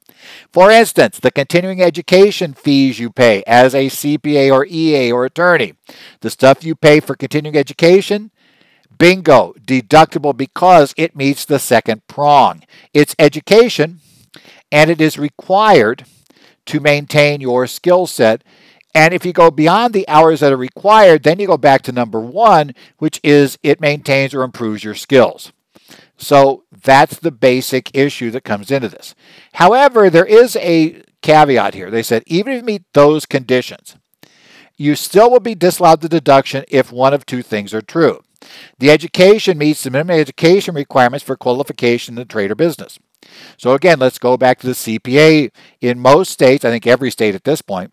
[0.53, 5.75] For instance, the continuing education fees you pay as a CPA or EA or attorney,
[6.21, 8.31] the stuff you pay for continuing education,
[8.99, 12.65] bingo, deductible because it meets the second prong.
[12.93, 14.01] It's education
[14.71, 16.05] and it is required
[16.67, 18.43] to maintain your skill set.
[18.95, 21.93] And if you go beyond the hours that are required, then you go back to
[21.93, 25.53] number one, which is it maintains or improves your skills.
[26.17, 29.15] So that's the basic issue that comes into this.
[29.55, 31.91] However, there is a caveat here.
[31.91, 33.97] They said even if you meet those conditions,
[34.77, 38.21] you still will be disallowed the deduction if one of two things are true.
[38.79, 42.99] The education meets the minimum education requirements for qualification in the trade or business.
[43.57, 45.51] So again, let's go back to the CPA.
[45.81, 47.93] In most states, I think every state at this point,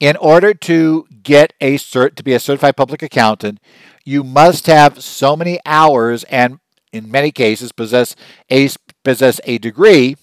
[0.00, 3.60] in order to get a cert to be a certified public accountant,
[4.04, 6.60] you must have so many hours and
[6.92, 8.14] in many cases possess
[8.50, 8.68] a
[9.04, 10.16] possess a degree,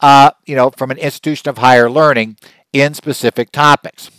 [0.00, 2.36] uh, you know, from an institution of higher learning
[2.72, 4.10] in specific topics.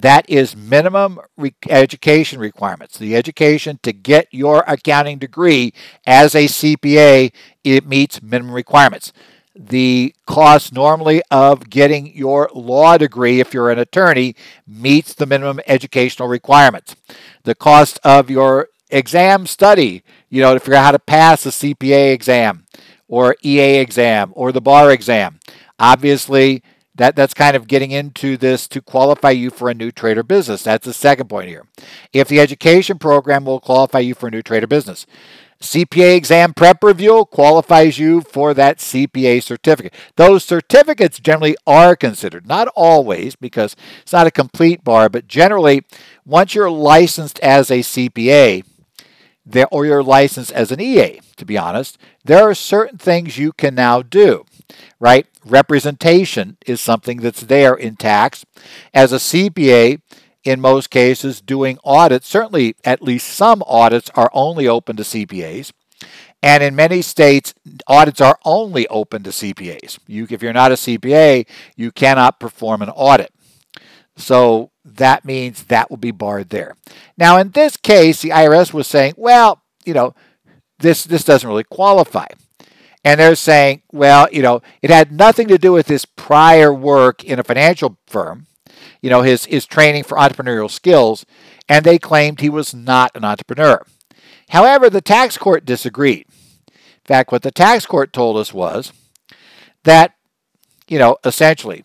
[0.00, 2.98] That is minimum re- education requirements.
[2.98, 5.72] The education to get your accounting degree
[6.06, 7.32] as a CPA,
[7.64, 9.12] it meets minimum requirements.
[9.56, 14.36] The cost normally of getting your law degree, if you're an attorney,
[14.68, 16.94] meets the minimum educational requirements.
[17.42, 21.48] The cost of your exam study, you know, to figure out how to pass a
[21.48, 22.66] CPA exam
[23.08, 25.40] or EA exam or the bar exam.
[25.80, 26.62] Obviously,
[26.98, 30.22] that, that's kind of getting into this to qualify you for a new trade or
[30.22, 30.62] business.
[30.64, 31.64] That's the second point here.
[32.12, 35.06] If the education program will qualify you for a new trade or business.
[35.60, 39.92] CPA exam prep review qualifies you for that CPA certificate.
[40.14, 45.82] Those certificates generally are considered, not always because it's not a complete bar, but generally,
[46.24, 48.64] once you're licensed as a CPA,
[49.72, 53.74] or you're licensed as an EA, to be honest, there are certain things you can
[53.74, 54.44] now do,
[55.00, 55.26] right?
[55.44, 58.44] Representation is something that's there in tax.
[58.92, 60.00] As a CPA,
[60.44, 65.72] in most cases, doing audits, certainly at least some audits are only open to CPAs.
[66.42, 67.52] And in many states,
[67.86, 69.98] audits are only open to CPAs.
[70.06, 73.32] You, if you're not a CPA, you cannot perform an audit.
[74.16, 76.76] So that means that will be barred there.
[77.16, 80.14] Now, in this case, the IRS was saying, well, you know,
[80.78, 82.26] this, this doesn't really qualify.
[83.04, 87.24] And they're saying, well, you know, it had nothing to do with his prior work
[87.24, 88.46] in a financial firm,
[89.00, 91.24] you know, his, his training for entrepreneurial skills,
[91.68, 93.84] and they claimed he was not an entrepreneur.
[94.50, 96.26] However, the tax court disagreed.
[96.68, 98.92] In fact, what the tax court told us was
[99.84, 100.14] that,
[100.88, 101.84] you know, essentially,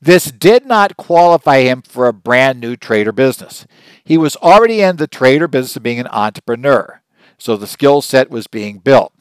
[0.00, 3.66] this did not qualify him for a brand new trade or business.
[4.02, 7.02] He was already in the trade or business of being an entrepreneur,
[7.36, 9.12] so the skill set was being built.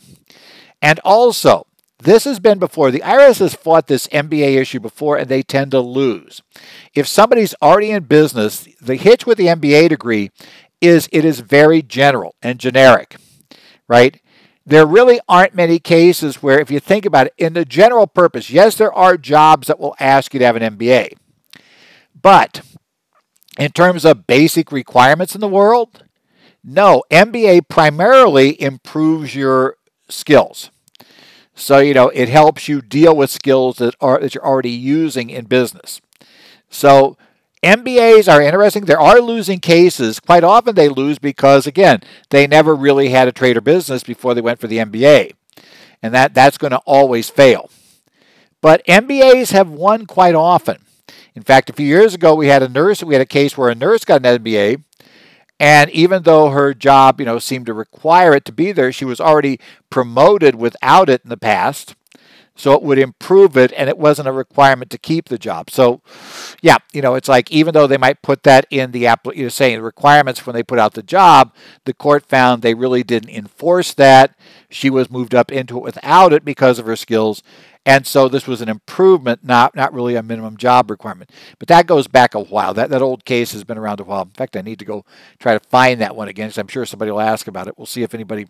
[0.81, 1.67] And also,
[2.01, 2.91] this has been before.
[2.91, 6.41] The IRS has fought this MBA issue before, and they tend to lose.
[6.93, 10.31] If somebody's already in business, the hitch with the MBA degree
[10.79, 13.17] is it is very general and generic,
[13.89, 14.21] right?
[14.65, 18.49] There really aren't many cases where, if you think about it, in the general purpose,
[18.49, 21.13] yes, there are jobs that will ask you to have an MBA.
[22.21, 22.61] But
[23.57, 26.03] in terms of basic requirements in the world,
[26.63, 29.75] no, MBA primarily improves your
[30.09, 30.71] skills.
[31.55, 35.29] So, you know, it helps you deal with skills that are that you're already using
[35.29, 36.01] in business.
[36.69, 37.17] So,
[37.61, 38.85] MBAs are interesting.
[38.85, 40.19] There are losing cases.
[40.21, 44.33] Quite often they lose because again, they never really had a trade or business before
[44.33, 45.33] they went for the MBA.
[46.01, 47.69] And that that's going to always fail.
[48.61, 50.77] But MBAs have won quite often.
[51.35, 53.69] In fact, a few years ago we had a nurse, we had a case where
[53.69, 54.83] a nurse got an MBA
[55.59, 59.05] and even though her job, you know, seemed to require it to be there, she
[59.05, 61.95] was already promoted without it in the past.
[62.55, 65.69] So it would improve it, and it wasn't a requirement to keep the job.
[65.69, 66.01] So,
[66.61, 69.49] yeah, you know, it's like even though they might put that in the app, you're
[69.49, 71.53] saying the requirements when they put out the job,
[71.85, 74.37] the court found they really didn't enforce that.
[74.69, 77.43] She was moved up into it without it because of her skills,
[77.89, 81.31] and so this was an improvement, not not really a minimum job requirement.
[81.57, 82.71] But that goes back a while.
[82.75, 84.21] That that old case has been around a while.
[84.21, 85.05] In fact, I need to go
[85.39, 86.51] try to find that one again.
[86.55, 87.79] I'm sure somebody will ask about it.
[87.79, 88.45] We'll see if anybody.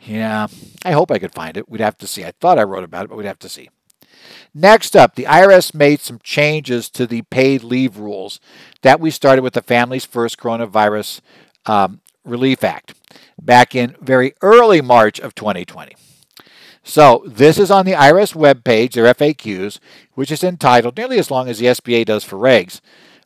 [0.00, 0.48] Yeah,
[0.84, 1.66] I hope I could find it.
[1.66, 2.26] We'd have to see.
[2.26, 3.70] I thought I wrote about it, but we'd have to see.
[4.52, 8.38] Next up, the IRS made some changes to the paid leave rules
[8.82, 11.22] that we started with the Families First Coronavirus
[11.64, 12.92] um, Relief Act
[13.40, 15.94] back in very early March of 2020.
[16.82, 19.78] So this is on the IRS webpage, their FAQs,
[20.14, 22.80] which is entitled nearly as long as the SBA does for regs.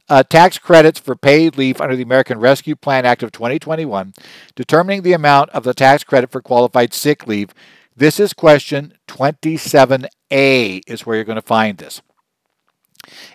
[0.08, 4.12] Uh, tax credits for paid leave under the American Rescue Plan Act of 2021,
[4.54, 7.54] determining the amount of the tax credit for qualified sick leave.
[7.96, 12.02] This is question 27A, is where you're going to find this.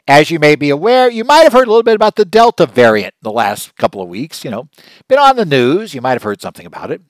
[0.08, 2.66] As you may be aware, you might have heard a little bit about the Delta
[2.66, 4.44] variant in the last couple of weeks.
[4.44, 4.70] You know,
[5.08, 5.94] been on the news.
[5.94, 7.02] You might have heard something about it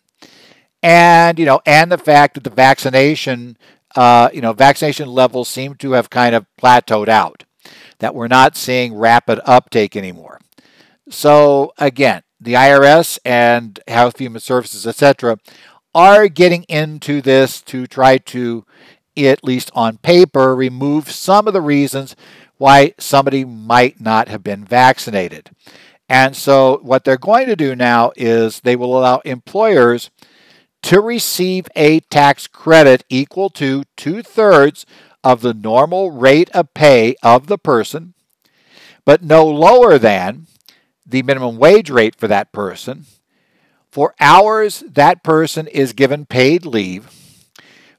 [0.87, 3.57] and you know, and the fact that the vaccination,
[3.97, 7.43] uh, you know, vaccination levels seem to have kind of plateaued out,
[7.99, 10.39] that we're not seeing rapid uptake anymore.
[11.09, 15.39] So again, the IRS and Health Human Services, etc.,
[15.93, 18.65] are getting into this to try to,
[19.17, 22.15] at least on paper, remove some of the reasons
[22.59, 25.49] why somebody might not have been vaccinated.
[26.07, 30.11] And so, what they're going to do now is they will allow employers
[30.83, 34.85] to receive a tax credit equal to two thirds
[35.23, 38.13] of the normal rate of pay of the person,
[39.05, 40.47] but no lower than
[41.05, 43.05] the minimum wage rate for that person.
[43.91, 47.09] For hours that person is given paid leave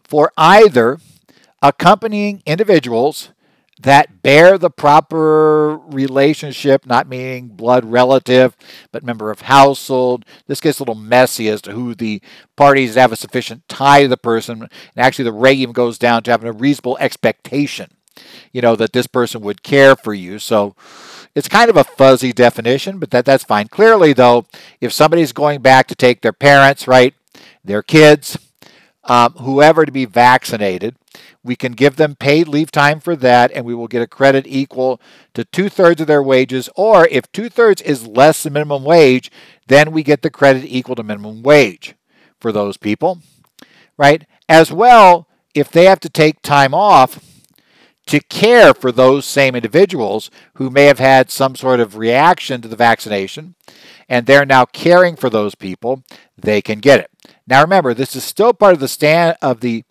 [0.09, 0.99] for either
[1.61, 3.31] accompanying individuals
[3.81, 8.57] that bear the proper relationship, not meaning blood relative,
[8.93, 10.25] but member of household.
[10.47, 12.21] This gets a little messy as to who the
[12.57, 14.62] parties have a sufficient tie to the person.
[14.62, 17.91] And actually, the even goes down to having a reasonable expectation,
[18.53, 20.38] you know, that this person would care for you.
[20.38, 20.75] So
[21.35, 23.69] it's kind of a fuzzy definition, but that, that's fine.
[23.69, 24.47] Clearly, though,
[24.81, 27.14] if somebody's going back to take their parents, right,
[27.64, 28.37] their kids,
[29.09, 30.94] um, whoever to be vaccinated,
[31.42, 34.47] we can give them paid leave time for that, and we will get a credit
[34.47, 35.01] equal
[35.35, 36.68] to two thirds of their wages.
[36.77, 39.31] Or if two thirds is less than minimum wage,
[39.66, 41.94] then we get the credit equal to minimum wage
[42.38, 43.21] for those people,
[43.97, 44.27] right?
[44.49, 47.18] As well, if they have to take time off
[48.07, 52.68] to care for those same individuals who may have had some sort of reaction to
[52.68, 53.55] the vaccination,
[54.09, 56.03] and they're now caring for those people,
[56.37, 57.11] they can get it.
[57.49, 59.85] Now remember, this is still part of the stand of the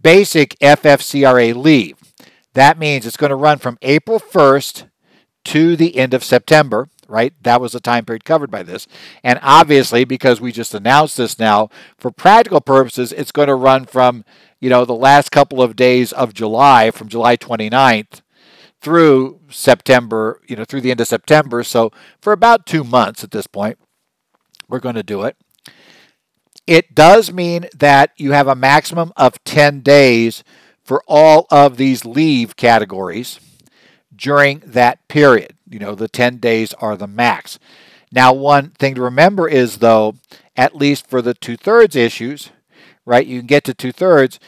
[0.00, 1.96] basic FFCRA leave.
[2.54, 4.88] That means it's going to run from April 1st
[5.46, 7.34] to the end of September, right?
[7.42, 8.86] That was the time period covered by this.
[9.24, 13.84] And obviously, because we just announced this now, for practical purposes, it's going to run
[13.84, 14.24] from,
[14.60, 18.22] you know, the last couple of days of July, from July 29th
[18.80, 21.64] through September, you know, through the end of September.
[21.64, 21.90] So
[22.20, 23.78] for about two months at this point,
[24.68, 25.36] we're going to do it.
[26.66, 30.42] It does mean that you have a maximum of 10 days
[30.82, 33.40] for all of these leave categories
[34.14, 35.56] during that period.
[35.68, 37.58] You know, the 10 days are the max.
[38.12, 40.14] Now, one thing to remember is, though,
[40.56, 42.50] at least for the two thirds issues,
[43.04, 44.38] right, you can get to two thirds,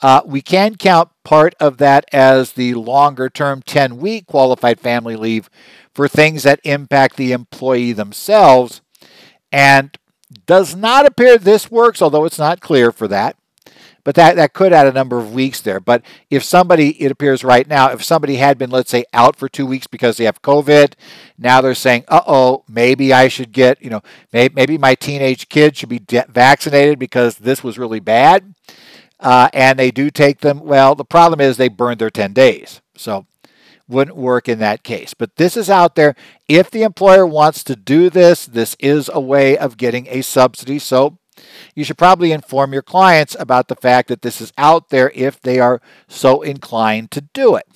[0.00, 5.16] uh, we can count part of that as the longer term 10 week qualified family
[5.16, 5.50] leave
[5.92, 8.80] for things that impact the employee themselves.
[9.50, 9.96] And
[10.46, 13.36] does not appear this works, although it's not clear for that.
[14.04, 15.80] But that, that could add a number of weeks there.
[15.80, 19.48] But if somebody, it appears right now, if somebody had been, let's say, out for
[19.50, 20.94] two weeks because they have COVID,
[21.36, 24.00] now they're saying, uh oh, maybe I should get, you know,
[24.32, 28.54] maybe, maybe my teenage kid should be de- vaccinated because this was really bad.
[29.20, 30.60] Uh, and they do take them.
[30.60, 32.80] Well, the problem is they burned their 10 days.
[32.96, 33.26] So
[33.88, 35.14] wouldn't work in that case.
[35.14, 36.14] But this is out there.
[36.46, 40.78] If the employer wants to do this, this is a way of getting a subsidy.
[40.78, 41.18] So
[41.74, 45.40] you should probably inform your clients about the fact that this is out there if
[45.40, 47.66] they are so inclined to do it.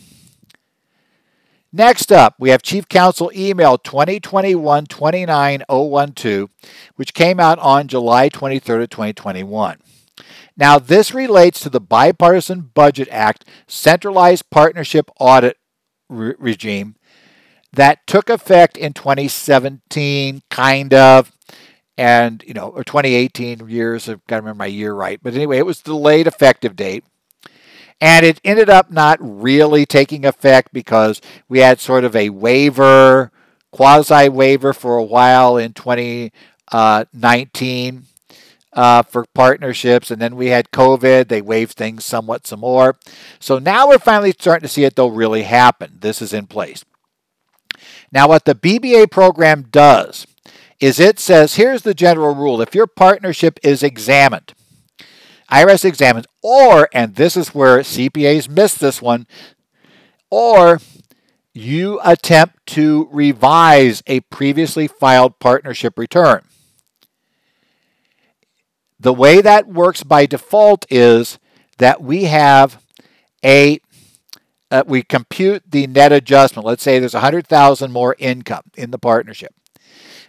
[1.74, 6.50] Next up, we have Chief Counsel Email 2021 29012,
[6.96, 9.78] which came out on July 23rd of 2021.
[10.54, 15.56] Now, this relates to the Bipartisan Budget Act Centralized Partnership Audit
[16.12, 16.96] re- regime
[17.72, 21.32] that took effect in 2017, kind of,
[21.96, 24.08] and you know, or 2018 years.
[24.08, 27.04] I've got to remember my year right, but anyway, it was delayed effective date.
[28.00, 33.30] And it ended up not really taking effect because we had sort of a waiver,
[33.70, 38.02] quasi waiver for a while in 2019
[38.72, 41.28] uh, for partnerships, and then we had COVID.
[41.28, 42.96] They waived things somewhat some more.
[43.38, 45.98] So now we're finally starting to see it, though, really happen.
[46.00, 46.84] This is in place.
[48.10, 50.26] Now, what the BBA program does
[50.80, 54.52] is it says here's the general rule if your partnership is examined,
[55.50, 59.26] IRS examines, or, and this is where CPAs miss this one,
[60.30, 60.80] or
[61.54, 66.42] you attempt to revise a previously filed partnership return.
[69.02, 71.40] The way that works by default is
[71.78, 72.80] that we have
[73.44, 73.80] a
[74.70, 76.64] uh, we compute the net adjustment.
[76.64, 79.52] Let's say there's 100,000 more income in the partnership.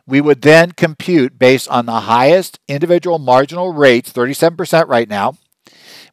[0.07, 5.37] We would then compute based on the highest individual marginal rates, 37% right now.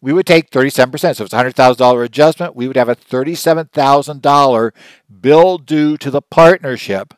[0.02, 0.98] We would take 37%.
[0.98, 4.70] So if it's $100,000 adjustment, we would have a $37,000
[5.20, 7.14] bill due to the partnership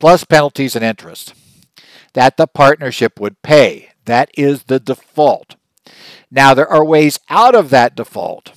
[0.00, 1.34] plus penalties and interest
[2.14, 3.90] that the partnership would pay.
[4.06, 5.56] That is the default.
[6.30, 8.52] Now, there are ways out of that default.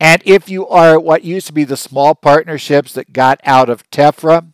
[0.00, 3.88] And if you are what used to be the small partnerships that got out of
[3.90, 4.52] TEFRA,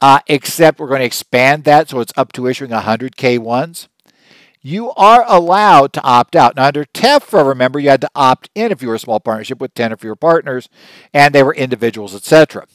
[0.00, 3.88] uh, except we're going to expand that so it's up to issuing 100 K1s,
[4.62, 6.56] you are allowed to opt out.
[6.56, 9.60] Now, under TEFRA, remember, you had to opt in if you were a small partnership
[9.60, 10.68] with 10 or fewer partners
[11.12, 12.66] and they were individuals, etc.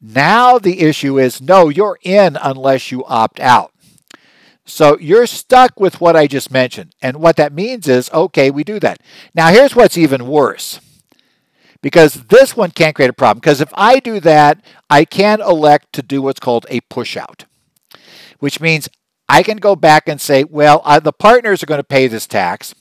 [0.00, 3.72] Now, the issue is no, you're in unless you opt out.
[4.66, 6.94] So you're stuck with what I just mentioned.
[7.00, 9.00] And what that means is, okay, we do that.
[9.34, 10.80] Now, here's what's even worse.
[11.80, 13.38] Because this one can't create a problem.
[13.38, 14.60] Because if I do that,
[14.90, 17.44] I can elect to do what's called a push out,
[18.40, 18.88] which means
[19.28, 22.26] I can go back and say, well, uh, the partners are going to pay this
[22.26, 22.74] tax.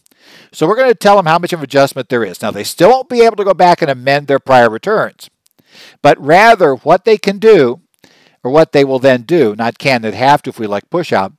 [0.52, 2.42] So we're going to tell them how much of adjustment there is.
[2.42, 5.30] Now, they still won't be able to go back and amend their prior returns.
[6.02, 7.82] But rather, what they can do,
[8.44, 11.12] or what they will then do, not can, they have to if we like push
[11.12, 11.34] out,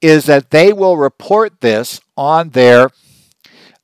[0.00, 2.90] is that they will report this on their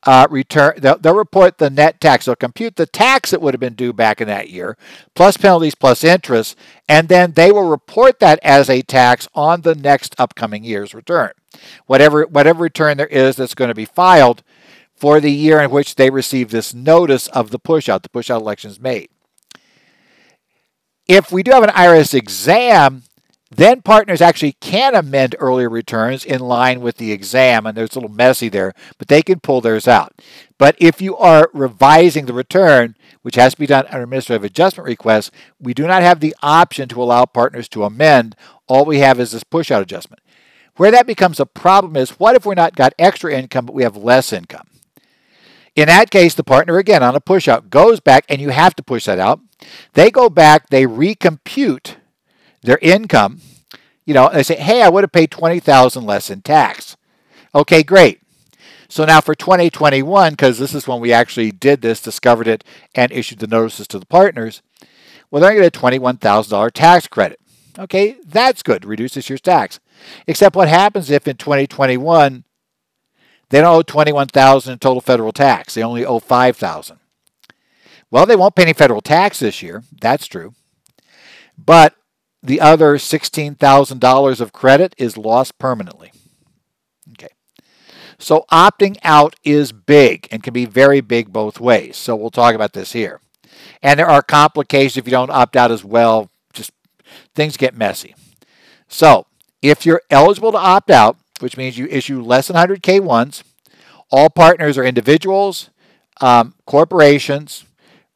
[0.05, 0.75] uh, return.
[0.79, 2.27] They'll, they'll, report the net tax.
[2.27, 4.77] They'll compute the tax that would have been due back in that year,
[5.15, 6.57] plus penalties, plus interest,
[6.89, 11.31] and then they will report that as a tax on the next upcoming year's return.
[11.87, 14.43] Whatever whatever return there is that's going to be filed
[14.95, 18.03] for the year in which they receive this notice of the pushout.
[18.03, 19.09] The pushout election is made.
[21.07, 23.03] If we do have an IRS exam,
[23.57, 28.01] then partners actually can amend earlier returns in line with the exam, and there's a
[28.01, 30.13] little messy there, but they can pull theirs out.
[30.59, 34.87] But if you are revising the return, which has to be done under administrative adjustment
[34.87, 35.31] request,
[35.61, 38.35] we do not have the option to allow partners to amend.
[38.67, 40.23] All we have is this push out adjustment.
[40.77, 43.83] Where that becomes a problem is what if we're not got extra income, but we
[43.83, 44.69] have less income?
[45.77, 48.75] In that case, the partner, again, on a push out, goes back, and you have
[48.77, 49.41] to push that out.
[49.95, 51.97] They go back, they recompute
[52.65, 53.41] their income,
[54.05, 56.97] you know, they say, hey, I would have paid 20000 less in tax.
[57.55, 58.21] Okay, great.
[58.89, 63.11] So now for 2021, because this is when we actually did this, discovered it, and
[63.12, 64.62] issued the notices to the partners,
[65.31, 67.41] well, they're going to get a $21,000 tax credit.
[67.79, 68.85] Okay, that's good.
[68.85, 69.81] Reduce this year's tax.
[70.27, 72.45] Except what happens if in 2021
[73.51, 75.75] they don't owe 21,000 in total federal tax.
[75.75, 76.99] They only owe 5,000.
[78.11, 79.83] Well, they won't pay any federal tax this year.
[80.01, 80.55] That's true.
[81.59, 81.95] But
[82.45, 86.13] the other $16,000 of credit is lost permanently.
[87.13, 87.33] Okay.
[88.19, 91.97] So opting out is big and can be very big both ways.
[91.97, 93.21] So we'll talk about this here.
[93.83, 96.31] And there are complications if you don't opt out as well.
[96.53, 96.73] Just
[97.35, 98.15] things get messy.
[98.89, 99.27] So
[99.63, 103.43] if you're eligible to opt out, which means you issue less than 100 K1s,
[104.11, 105.71] all partners are individuals,
[106.21, 107.65] um, corporations,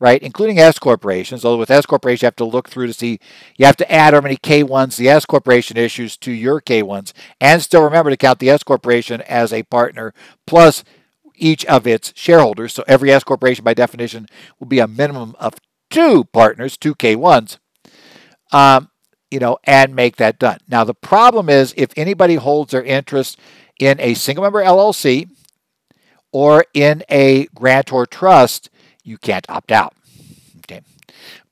[0.01, 1.45] right, including S corporations.
[1.45, 3.19] Although with S corporations, you have to look through to see,
[3.57, 7.63] you have to add how many K1s the S corporation issues to your K1s, and
[7.63, 10.15] still remember to count the S corporation as a partner
[10.47, 10.85] plus
[11.35, 12.75] each of its shareholders.
[12.75, 14.27] So every S corporation, by definition,
[14.59, 15.55] will be a minimum of
[15.91, 17.59] two partners, two K1s.
[18.53, 18.91] Um,
[19.31, 20.59] you know, and make that done.
[20.69, 23.39] Now, the problem is if anybody holds their interest
[23.79, 25.29] in a single member LLC
[26.33, 28.71] or in a grantor trust,
[29.09, 29.95] you can't opt out.
[30.59, 30.83] Okay.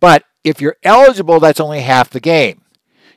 [0.00, 2.62] But if you're eligible, that's only half the game.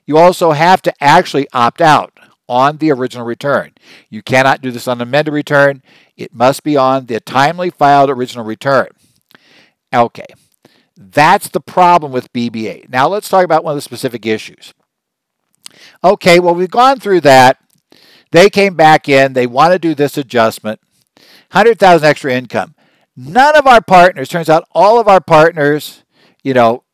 [0.06, 2.18] You also have to actually opt out
[2.48, 3.74] on the original return.
[4.10, 5.84] You cannot do this on amended return.
[6.18, 8.88] It must be on the timely filed original return.
[9.94, 10.26] Okay.
[10.98, 12.90] That's the problem with BBA.
[12.90, 14.74] Now let's talk about one of the specific issues.
[16.04, 17.58] Okay, well, we've gone through that.
[18.32, 20.80] They came back in, they want to do this adjustment.
[21.52, 22.76] 100,000 extra income.
[23.22, 26.06] None of our partners, turns out all of our partners,
[26.42, 26.86] you know,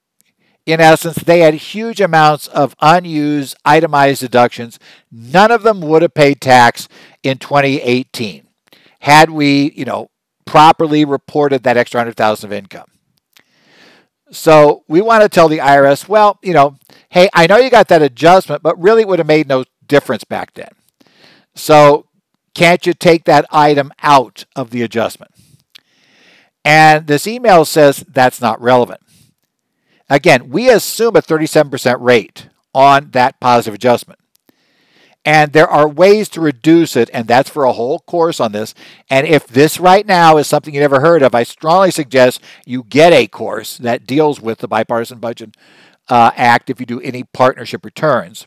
[0.66, 4.80] in essence, they had huge amounts of unused itemized deductions.
[5.12, 6.88] None of them would have paid tax
[7.22, 8.48] in 2018
[9.02, 10.10] had we, you know,
[10.46, 12.90] properly reported that extra 100,000 of income.
[14.32, 16.78] So we want to tell the IRS, well, you know,
[17.10, 20.24] hey, I know you got that adjustment, but really it would have made no difference
[20.24, 20.70] back then.
[21.54, 22.08] So
[22.56, 25.35] can't you take that item out of the adjustment?
[26.66, 29.00] And this email says that's not relevant.
[30.10, 34.20] Again, we assume a 37% rate on that positive adjustment.
[35.24, 38.76] And there are ways to reduce it, and that's for a whole course on this.
[39.10, 42.84] And if this right now is something you never heard of, I strongly suggest you
[42.84, 45.58] get a course that deals with the Bipartisan Budget
[46.10, 48.46] uh, Act if you do any partnership returns,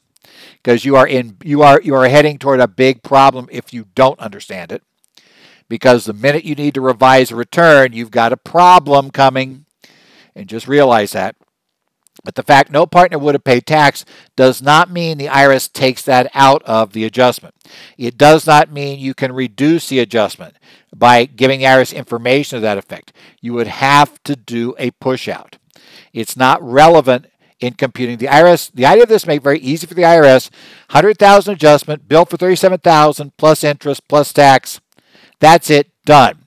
[0.63, 3.87] because you are in you are you are heading toward a big problem if you
[3.97, 4.85] don't understand it.
[5.69, 9.67] Because the minute you need to revise a return, you've got a problem coming,
[10.35, 11.37] and just realize that.
[12.25, 14.05] But the fact no partner would have paid tax
[14.35, 17.55] does not mean the IRS takes that out of the adjustment.
[17.97, 20.57] It does not mean you can reduce the adjustment
[20.95, 23.13] by giving the IRS information to that effect.
[23.41, 25.59] You would have to do a push out.
[26.13, 27.27] It's not relevant
[27.61, 28.73] in computing the IRS.
[28.73, 30.51] The idea of this make very easy for the IRS.
[30.91, 34.81] 100,000 adjustment, bill for 37,000 plus interest plus tax.
[35.41, 36.45] That's it, done.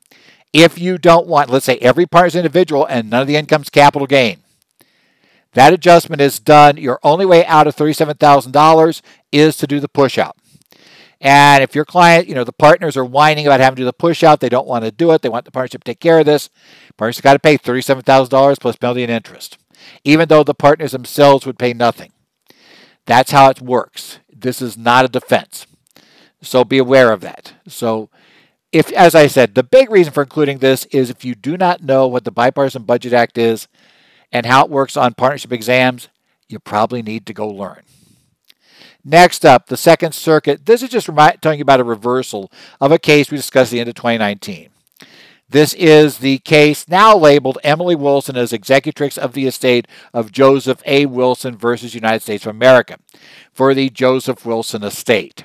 [0.54, 3.70] If you don't want, let's say every partner is individual and none of the income's
[3.70, 4.42] capital gain
[5.54, 6.78] that adjustment is done.
[6.78, 10.38] Your only way out of $37,000 is to do the push out.
[11.20, 13.94] And if your client, you know, the partners are whining about having to do the
[13.94, 16.20] push out, they don't want to do it, they want the partnership to take care
[16.20, 16.50] of this,
[16.98, 19.60] partnership got to pay $37,000 plus penalty and interest,
[20.04, 22.12] even though the partners themselves would pay nothing.
[23.06, 24.20] That's how it works.
[24.36, 25.68] This is not a defense.
[26.42, 27.54] So be aware of that.
[27.68, 28.10] So
[28.72, 31.84] if as I said, the big reason for including this is if you do not
[31.84, 33.68] know what the Bipartisan Budget Act is,
[34.32, 36.08] and how it works on partnership exams,
[36.48, 37.82] you probably need to go learn.
[39.04, 40.66] Next up, the Second Circuit.
[40.66, 41.08] This is just
[41.42, 44.70] telling you about a reversal of a case we discussed at the end of 2019.
[45.50, 50.82] This is the case now labeled Emily Wilson as executrix of the estate of Joseph
[50.86, 51.08] A.
[51.08, 52.98] Wilson versus United States of America
[53.52, 55.44] for the Joseph Wilson estate.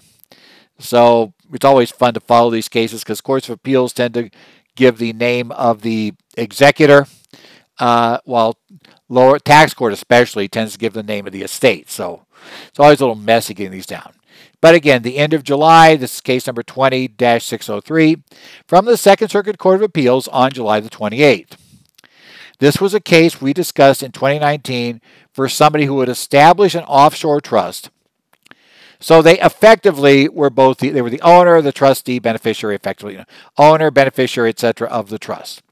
[0.78, 4.30] So it's always fun to follow these cases because courts of appeals tend to
[4.74, 7.06] give the name of the executor
[7.78, 8.58] uh, while
[9.08, 11.90] lower tax court especially tends to give the name of the estate.
[11.90, 12.26] So
[12.68, 14.12] it's always a little messy getting these down.
[14.60, 18.22] But again, the end of July, this is case number 20 603
[18.66, 21.56] from the Second Circuit Court of Appeals on July the 28th.
[22.58, 27.40] This was a case we discussed in 2019 for somebody who would establish an offshore
[27.42, 27.90] trust.
[29.06, 33.18] So they effectively were both the, they were the owner, the trustee, beneficiary, effectively you
[33.18, 33.24] know,
[33.56, 34.88] owner, beneficiary, etc.
[34.88, 35.62] of the trust.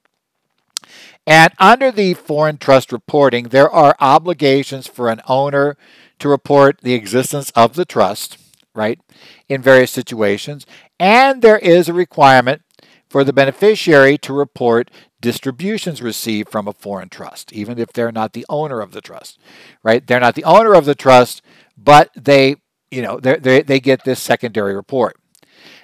[1.27, 5.77] And under the foreign trust reporting, there are obligations for an owner
[6.21, 8.39] to report the existence of the trust,
[8.73, 9.01] right,
[9.49, 10.65] in various situations.
[11.01, 12.63] And there is a requirement
[13.09, 18.33] for the beneficiary to report distributions received from a foreign trust, even if they're not
[18.33, 19.41] the owner of the trust,
[19.83, 20.07] right?
[20.07, 21.43] They're not the owner of the trust,
[21.77, 22.59] but they,
[22.95, 25.17] you know, they they get this secondary report.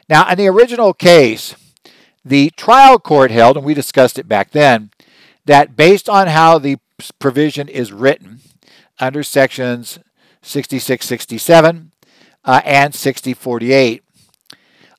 [0.09, 1.55] Now, in the original case,
[2.25, 4.91] the trial court held, and we discussed it back then,
[5.45, 6.79] that based on how the
[7.19, 8.41] provision is written
[8.99, 9.99] under sections
[10.43, 11.93] 6667,
[12.45, 14.03] uh, and 6048.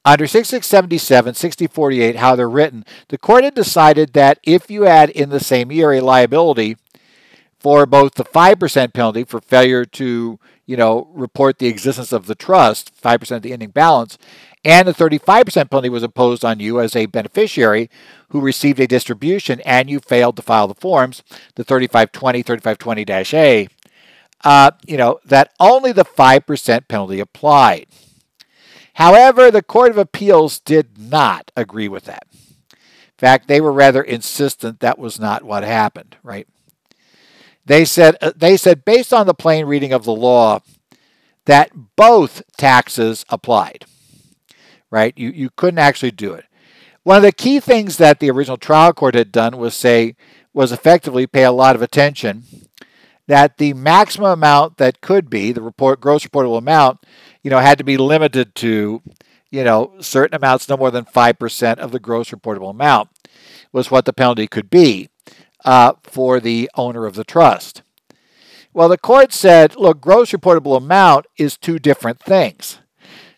[0.03, 5.29] Under 6677, 6048, how they're written, the court had decided that if you had in
[5.29, 6.77] the same year a liability
[7.59, 10.39] for both the 5% penalty for failure to,
[10.71, 14.17] you know, report the existence of the trust, 5% of the ending balance,
[14.63, 17.89] and the 35% penalty was imposed on you as a beneficiary
[18.29, 21.23] who received a distribution and you failed to file the forms,
[21.55, 23.67] the 3520, 3520-A,
[24.45, 27.87] uh, you know, that only the 5% penalty applied.
[28.93, 32.27] However, the Court of Appeals did not agree with that.
[32.31, 36.47] In fact, they were rather insistent that was not what happened, right?
[37.65, 40.61] They said uh, they said based on the plain reading of the law
[41.45, 43.85] that both taxes applied.
[44.89, 45.17] Right?
[45.17, 46.45] You you couldn't actually do it.
[47.03, 50.15] One of the key things that the original trial court had done was say
[50.53, 52.43] was effectively pay a lot of attention
[53.27, 56.99] that the maximum amount that could be the report gross reportable amount,
[57.41, 59.01] you know, had to be limited to,
[59.49, 63.09] you know, certain amounts no more than 5% of the gross reportable amount
[63.71, 65.09] was what the penalty could be
[65.65, 67.81] uh, for the owner of the trust.
[68.73, 72.79] Well, the court said, look, gross reportable amount is two different things.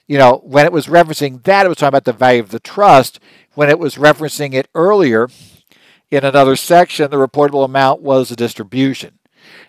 [0.07, 2.59] You know, when it was referencing that, it was talking about the value of the
[2.59, 3.19] trust.
[3.55, 5.29] When it was referencing it earlier
[6.11, 9.17] in another section, the reportable amount was a distribution.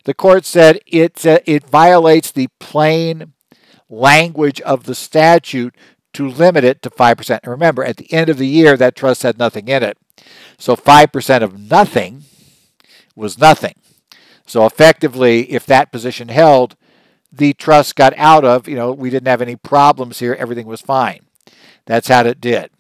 [0.05, 3.33] The court said it, uh, it violates the plain
[3.89, 5.75] language of the statute
[6.13, 7.41] to limit it to 5%.
[7.43, 9.99] And remember, at the end of the year, that trust had nothing in it.
[10.59, 12.25] So 5% of nothing
[13.15, 13.75] was nothing.
[14.47, 16.77] So effectively, if that position held,
[17.33, 20.81] the trust got out of, you know, we didn't have any problems here, everything was
[20.81, 21.21] fine.
[21.87, 22.71] That's how it did.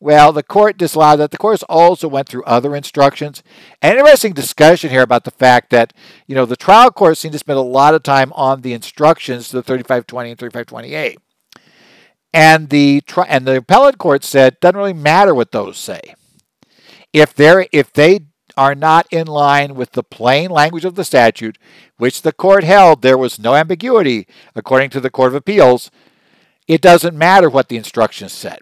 [0.00, 1.32] Well, the court disallowed that.
[1.32, 3.42] The court also went through other instructions.
[3.82, 5.92] An interesting discussion here about the fact that,
[6.28, 9.48] you know, the trial court seemed to spend a lot of time on the instructions
[9.48, 11.16] to the 3520 and 3520A.
[12.32, 16.14] And the and the appellate court said doesn't really matter what those say.
[17.12, 18.20] If they're if they
[18.58, 21.56] are not in line with the plain language of the statute,
[21.96, 25.92] which the court held there was no ambiguity, according to the Court of Appeals,
[26.66, 28.58] it doesn't matter what the instructions said.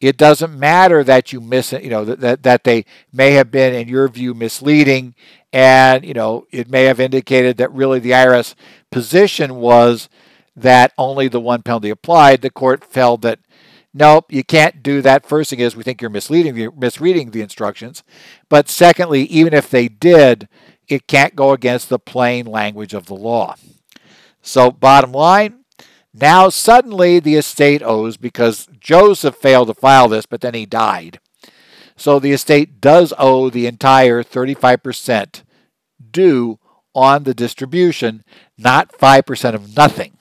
[0.00, 3.72] It doesn't matter that you miss it, you know, that, that they may have been,
[3.72, 5.14] in your view, misleading.
[5.52, 8.56] And, you know, it may have indicated that really the IRS
[8.90, 10.08] position was
[10.56, 12.42] that only the one penalty applied.
[12.42, 13.38] The court felt that
[13.98, 15.24] Nope, you can't do that.
[15.26, 18.02] First thing is, we think you're misleading, you're misreading the instructions.
[18.50, 20.48] But secondly, even if they did,
[20.86, 23.54] it can't go against the plain language of the law.
[24.42, 25.64] So, bottom line,
[26.12, 31.18] now suddenly the estate owes because Joseph failed to file this, but then he died.
[31.96, 35.42] So the estate does owe the entire 35%
[36.10, 36.58] due
[36.94, 38.24] on the distribution,
[38.58, 40.18] not 5% of nothing,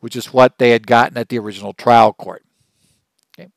[0.00, 2.44] which is what they had gotten at the original trial court.
[3.40, 3.50] Okay.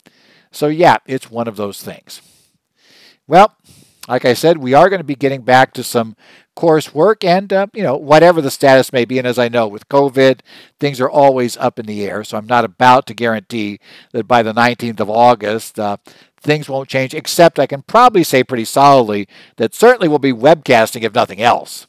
[0.52, 2.22] So, yeah, it's one of those things.
[3.28, 3.56] Well,
[4.08, 6.16] like I said, we are going to be getting back to some
[6.56, 9.18] coursework and, uh, you know, whatever the status may be.
[9.18, 10.42] And as I know, with COVID,
[10.80, 12.24] things are always up in the air.
[12.24, 13.80] So I'm not about to guarantee
[14.12, 15.98] that by the 19th of August, uh,
[16.40, 21.04] things won't change, except I can probably say pretty solidly that certainly we'll be webcasting
[21.04, 21.88] if nothing else.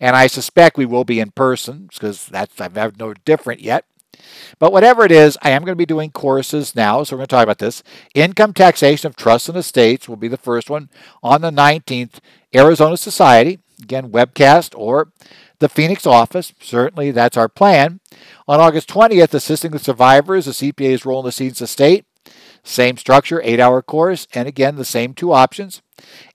[0.00, 3.84] And I suspect we will be in person because that's I've no different yet.
[4.58, 7.26] But whatever it is, I am going to be doing courses now, so we're going
[7.26, 7.82] to talk about this.
[8.14, 10.88] Income taxation of trusts and estates will be the first one
[11.22, 12.18] on the 19th.
[12.54, 15.12] Arizona Society, again, webcast or
[15.58, 16.52] the Phoenix office.
[16.60, 18.00] Certainly, that's our plan.
[18.48, 22.04] On August 20th, assisting the survivors, the CPA's role in the Decedent's estate.
[22.62, 25.82] Same structure, eight hour course, and again, the same two options.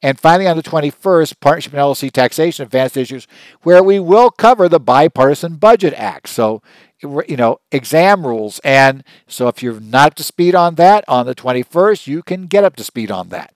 [0.02, 3.28] And finally, on the 21st, Partnership and LLC Taxation Advanced Issues,
[3.64, 6.30] where we will cover the Bipartisan Budget Act.
[6.30, 6.62] So
[7.02, 8.60] you know, exam rules.
[8.64, 12.48] And so if you're not up to speed on that on the 21st, you can
[12.48, 13.54] get up to speed on that.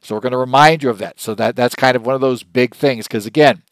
[0.00, 1.20] So we're going to remind you of that.
[1.20, 3.62] So that that's kind of one of those big things because again,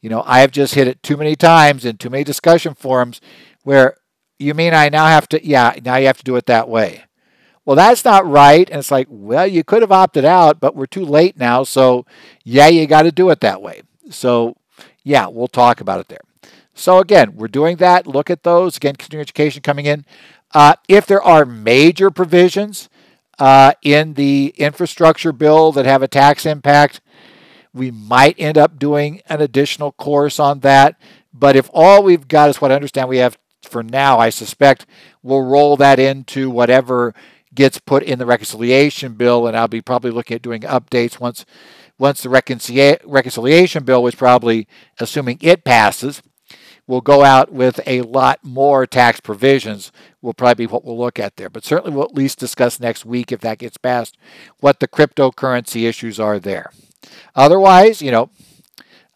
[0.00, 3.20] you know, I have just hit it too many times in too many discussion forums
[3.62, 3.96] where
[4.38, 7.04] you mean I now have to yeah, now you have to do it that way.
[7.64, 8.68] Well, that's not right.
[8.68, 11.62] And it's like, well, you could have opted out, but we're too late now.
[11.62, 12.06] So,
[12.42, 13.82] yeah, you got to do it that way.
[14.10, 14.56] So,
[15.04, 16.22] yeah, we'll talk about it there.
[16.74, 18.06] So again, we're doing that.
[18.06, 18.76] Look at those.
[18.76, 20.04] Again, continuing education coming in.
[20.52, 22.88] Uh, if there are major provisions
[23.38, 27.00] uh, in the infrastructure bill that have a tax impact,
[27.72, 31.00] we might end up doing an additional course on that.
[31.32, 34.86] But if all we've got is what I understand we have for now, I suspect
[35.22, 37.14] we'll roll that into whatever
[37.54, 41.44] gets put in the reconciliation bill, and I'll be probably looking at doing updates once
[41.98, 44.66] once the reconcilia- reconciliation bill, which probably
[44.98, 46.22] assuming it passes,
[46.90, 51.20] will go out with a lot more tax provisions, will probably be what we'll look
[51.20, 51.48] at there.
[51.48, 54.18] But certainly we'll at least discuss next week, if that gets passed,
[54.58, 56.72] what the cryptocurrency issues are there.
[57.36, 58.28] Otherwise, you know,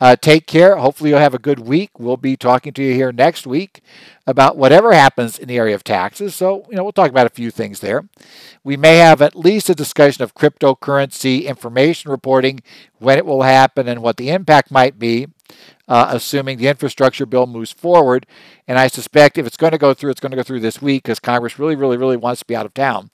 [0.00, 0.76] uh, take care.
[0.76, 1.98] Hopefully, you'll have a good week.
[1.98, 3.80] We'll be talking to you here next week
[4.26, 6.34] about whatever happens in the area of taxes.
[6.34, 8.08] So, you know, we'll talk about a few things there.
[8.64, 12.62] We may have at least a discussion of cryptocurrency information reporting,
[12.98, 15.28] when it will happen, and what the impact might be.
[15.86, 18.26] Uh, assuming the infrastructure bill moves forward.
[18.66, 20.80] And I suspect if it's going to go through, it's going to go through this
[20.80, 23.10] week because Congress really, really, really wants to be out of town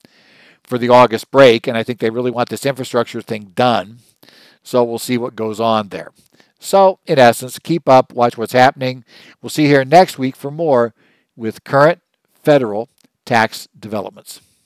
[0.62, 1.66] for the August break.
[1.66, 3.98] And I think they really want this infrastructure thing done.
[4.62, 6.12] So we'll see what goes on there.
[6.60, 9.02] So, in essence, keep up, watch what's happening.
[9.40, 10.94] We'll see you here next week for more
[11.34, 12.00] with current
[12.34, 12.90] federal
[13.24, 14.42] tax developments.